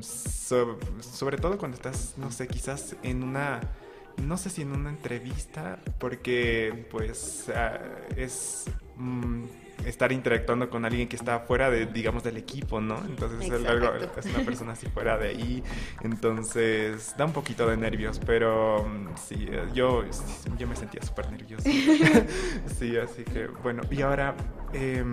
sobre 0.02 1.36
todo 1.38 1.58
cuando 1.58 1.76
estás, 1.76 2.14
no 2.16 2.30
sé, 2.30 2.48
quizás 2.48 2.96
en 3.02 3.22
una, 3.22 3.60
no 4.22 4.36
sé 4.36 4.50
si 4.50 4.62
en 4.62 4.72
una 4.72 4.90
entrevista, 4.90 5.78
porque 5.98 6.86
pues 6.90 7.50
ah, 7.54 7.80
es... 8.16 8.64
Mm, 8.96 9.44
estar 9.86 10.12
interactuando 10.12 10.70
con 10.70 10.84
alguien 10.84 11.08
que 11.08 11.16
está 11.16 11.40
fuera 11.40 11.70
de, 11.70 11.86
digamos, 11.86 12.22
del 12.22 12.36
equipo, 12.36 12.80
¿no? 12.80 12.98
Entonces 13.04 13.40
es, 13.40 13.66
algo, 13.66 13.94
es 13.94 14.26
una 14.26 14.44
persona 14.44 14.72
así 14.72 14.86
fuera 14.86 15.18
de 15.18 15.28
ahí, 15.28 15.62
entonces 16.02 17.14
da 17.16 17.24
un 17.24 17.32
poquito 17.32 17.66
de 17.66 17.76
nervios, 17.76 18.20
pero 18.24 18.86
mm, 18.86 19.16
sí, 19.16 19.46
eh, 19.50 19.66
yo, 19.74 20.04
yo 20.56 20.66
me 20.66 20.76
sentía 20.76 21.02
súper 21.02 21.30
nervioso. 21.30 21.64
sí, 22.78 22.96
así 22.96 23.24
que 23.24 23.46
bueno, 23.62 23.82
y 23.90 24.02
ahora... 24.02 24.34
Eh, 24.72 25.04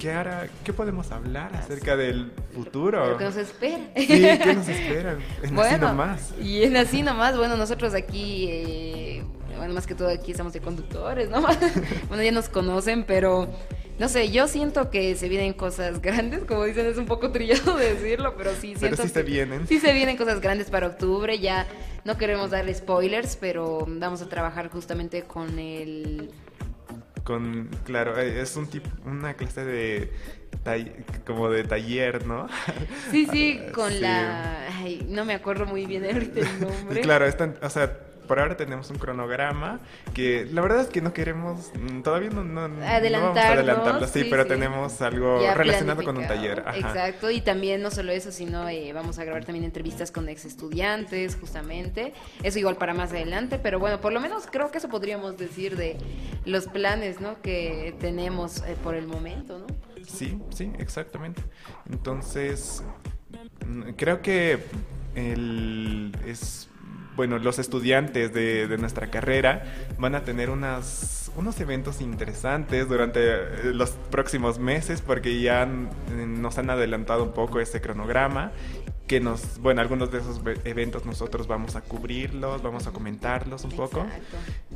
¿Qué, 0.00 0.10
hará, 0.10 0.48
¿Qué 0.64 0.72
podemos 0.72 1.12
hablar 1.12 1.54
acerca 1.54 1.94
del 1.94 2.32
futuro? 2.54 3.06
Lo 3.10 3.18
que 3.18 3.24
nos 3.24 3.36
espera. 3.36 3.84
Sí, 3.94 4.06
¿qué 4.06 4.54
nos 4.54 4.66
espera? 4.66 5.18
En 5.42 5.54
bueno, 5.54 5.74
así 5.74 5.78
nomás. 5.78 6.34
Y 6.40 6.62
en 6.62 6.76
así 6.78 7.02
nomás, 7.02 7.36
bueno, 7.36 7.58
nosotros 7.58 7.92
aquí, 7.92 8.46
eh, 8.48 9.22
bueno, 9.58 9.74
más 9.74 9.86
que 9.86 9.94
todo 9.94 10.08
aquí 10.08 10.30
estamos 10.30 10.54
de 10.54 10.60
conductores, 10.60 11.28
¿no? 11.28 11.42
bueno, 12.08 12.22
ya 12.22 12.32
nos 12.32 12.48
conocen, 12.48 13.04
pero 13.04 13.46
no 13.98 14.08
sé, 14.08 14.30
yo 14.30 14.48
siento 14.48 14.88
que 14.88 15.16
se 15.16 15.28
vienen 15.28 15.52
cosas 15.52 16.00
grandes, 16.00 16.44
como 16.44 16.64
dicen, 16.64 16.86
es 16.86 16.96
un 16.96 17.04
poco 17.04 17.30
trillado 17.30 17.76
decirlo, 17.76 18.36
pero 18.38 18.52
sí 18.52 18.74
siento 18.74 18.96
pero 18.96 19.02
sí 19.02 19.08
se 19.10 19.22
vienen. 19.22 19.66
Sí 19.66 19.80
se 19.80 19.92
vienen 19.92 20.16
cosas 20.16 20.40
grandes 20.40 20.70
para 20.70 20.86
octubre, 20.86 21.38
ya 21.38 21.66
no 22.06 22.16
queremos 22.16 22.50
dar 22.50 22.74
spoilers, 22.74 23.36
pero 23.36 23.84
vamos 23.86 24.22
a 24.22 24.30
trabajar 24.30 24.70
justamente 24.70 25.24
con 25.24 25.58
el 25.58 26.30
con 27.30 27.68
claro, 27.84 28.18
eh, 28.18 28.40
es 28.40 28.56
un 28.56 28.66
tipo 28.66 28.88
una 29.04 29.34
clase 29.34 29.64
de 29.64 30.12
como 31.24 31.48
de 31.48 31.62
taller, 31.62 32.26
¿no? 32.26 32.48
Sí, 33.12 33.28
sí, 33.30 33.60
con 33.72 34.00
la 34.00 34.66
ay, 34.66 35.06
no 35.08 35.24
me 35.24 35.34
acuerdo 35.34 35.64
muy 35.64 35.86
bien 35.86 36.04
el 36.04 36.32
nombre. 36.60 37.02
Claro, 37.02 37.26
están, 37.26 37.56
o 37.62 37.70
sea, 37.70 37.96
por 38.30 38.38
ahora 38.38 38.56
tenemos 38.56 38.88
un 38.90 38.98
cronograma 38.98 39.80
que 40.14 40.46
la 40.52 40.60
verdad 40.60 40.82
es 40.82 40.86
que 40.86 41.00
no 41.00 41.12
queremos, 41.12 41.72
mm, 41.74 42.02
todavía 42.02 42.30
no, 42.30 42.44
no, 42.44 42.60
vamos 42.60 42.80
a 42.84 43.48
adelantarlo, 43.48 44.06
sí, 44.06 44.28
pero 44.30 44.46
tenemos 44.46 45.02
algo 45.02 45.40
relacionado 45.52 46.04
con 46.04 46.16
un 46.16 46.28
taller. 46.28 46.62
Exacto, 46.76 47.28
y 47.32 47.40
también 47.40 47.82
no 47.82 47.90
solo 47.90 48.12
eso, 48.12 48.30
sino 48.30 48.68
eh, 48.68 48.92
vamos 48.92 49.18
a 49.18 49.24
grabar 49.24 49.44
también 49.44 49.64
entrevistas 49.64 50.12
con 50.12 50.28
ex 50.28 50.44
estudiantes, 50.44 51.34
justamente. 51.34 52.12
Eso 52.44 52.60
igual 52.60 52.76
para 52.76 52.94
más 52.94 53.10
adelante, 53.10 53.58
pero 53.60 53.80
bueno, 53.80 54.00
por 54.00 54.12
lo 54.12 54.20
menos 54.20 54.44
creo 54.48 54.70
que 54.70 54.78
eso 54.78 54.88
podríamos 54.88 55.36
decir 55.36 55.76
de 55.76 55.96
los 56.44 56.68
planes, 56.68 57.20
¿no? 57.20 57.42
Que 57.42 57.96
tenemos 57.98 58.58
eh, 58.58 58.76
por 58.80 58.94
el 58.94 59.08
momento, 59.08 59.58
¿no? 59.58 59.66
Sí, 60.06 60.40
sí, 60.54 60.70
exactamente. 60.78 61.42
Entonces, 61.90 62.84
mm, 63.66 63.90
creo 63.96 64.22
que 64.22 64.60
el, 65.16 66.16
es 66.24 66.69
bueno, 67.20 67.38
los 67.38 67.58
estudiantes 67.58 68.32
de, 68.32 68.78
nuestra 68.78 69.10
carrera 69.10 69.62
van 69.98 70.14
a 70.14 70.24
tener 70.24 70.48
unas, 70.48 71.30
unos 71.36 71.60
eventos 71.60 72.00
interesantes 72.00 72.88
durante 72.88 73.20
eh, 73.20 73.74
los 73.74 73.90
próximos 74.10 74.58
meses 74.58 75.02
porque 75.02 75.38
ya 75.38 75.66
nos 75.66 76.56
han 76.56 76.70
adelantado 76.70 77.22
un 77.24 77.32
poco 77.32 77.60
este 77.60 77.82
cronograma 77.82 78.52
que 79.06 79.20
nos, 79.20 79.58
bueno, 79.58 79.82
algunos 79.82 80.10
de 80.10 80.20
esos 80.20 80.40
eventos 80.64 81.04
nosotros 81.04 81.46
vamos 81.46 81.76
a 81.76 81.82
cubrirlos, 81.82 82.62
vamos 82.62 82.86
a 82.86 82.92
comentarlos 82.92 83.64
un 83.64 83.72
poco. 83.72 84.06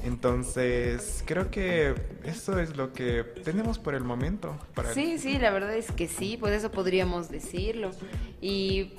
Entonces, 0.02 1.24
creo 1.24 1.50
que 1.50 1.94
eso 2.24 2.59
es 2.59 2.76
lo 2.76 2.92
que 2.92 3.24
tenemos 3.42 3.78
por 3.78 3.94
el 3.94 4.04
momento. 4.04 4.59
Para 4.74 4.92
sí, 4.92 5.16
sí, 5.16 5.38
la 5.38 5.50
verdad 5.50 5.74
es 5.74 5.90
que 5.92 6.09
sí, 6.09 6.37
pues 6.38 6.52
eso 6.52 6.70
podríamos 6.70 7.30
decirlo. 7.30 7.92
Y 8.42 8.90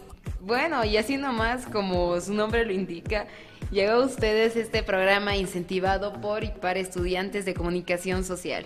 bueno, 0.42 0.86
y 0.86 0.98
así 0.98 1.18
nomás, 1.18 1.66
como 1.66 2.20
su 2.22 2.34
nombre 2.34 2.66
lo 2.66 2.72
indica, 2.72 3.28
llegó 3.72 3.94
a 3.94 4.06
ustedes 4.06 4.56
este 4.56 4.84
programa 4.84 5.36
incentivado 5.36 6.14
por 6.22 6.44
y 6.44 6.50
para 6.50 6.80
estudiantes 6.80 7.46
de 7.46 7.54
comunicación 7.54 8.24
social. 8.24 8.66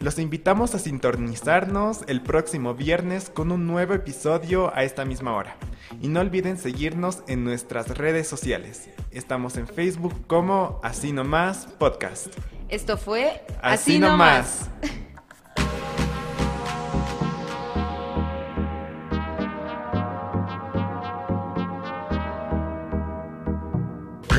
Los 0.00 0.18
invitamos 0.18 0.74
a 0.74 0.80
sintonizarnos 0.80 2.00
el 2.08 2.22
próximo 2.22 2.74
viernes 2.74 3.30
con 3.30 3.52
un 3.52 3.68
nuevo 3.68 3.94
episodio 3.94 4.74
a 4.74 4.82
esta 4.82 5.04
misma 5.04 5.36
hora. 5.36 5.56
Y 6.00 6.08
no 6.08 6.18
olviden 6.18 6.58
seguirnos 6.58 7.22
en 7.28 7.44
nuestras 7.44 7.86
redes 7.96 8.26
sociales. 8.26 8.88
Estamos 9.12 9.56
en 9.56 9.68
Facebook 9.68 10.26
como 10.26 10.80
Así 10.82 11.12
Nomás 11.12 11.66
Podcast. 11.78 12.34
Esto 12.68 12.96
fue 12.96 13.44
Así, 13.60 14.00
Nomás. 14.00 14.70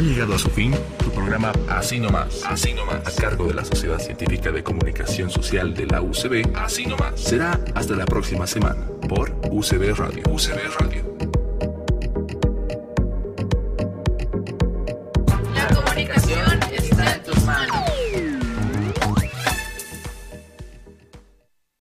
llegado 0.03 0.35
a 0.35 0.39
su 0.39 0.49
fin 0.49 0.73
tu 0.97 1.11
programa 1.11 1.51
Así 1.69 1.99
Nomás, 1.99 2.43
Así 2.45 2.73
Nomás, 2.73 3.07
a 3.07 3.21
cargo 3.21 3.47
de 3.47 3.53
la 3.53 3.65
Sociedad 3.65 3.99
Científica 3.99 4.51
de 4.51 4.63
Comunicación 4.63 5.29
Social 5.29 5.73
de 5.73 5.85
la 5.85 6.01
UCB, 6.01 6.55
Así 6.55 6.85
Nomás. 6.85 7.19
Será 7.19 7.59
hasta 7.73 7.95
la 7.95 8.05
próxima 8.05 8.47
semana 8.47 8.85
por 9.07 9.31
UCB 9.49 9.95
Radio. 9.95 10.23
UCB 10.29 10.79
Radio. 10.79 11.12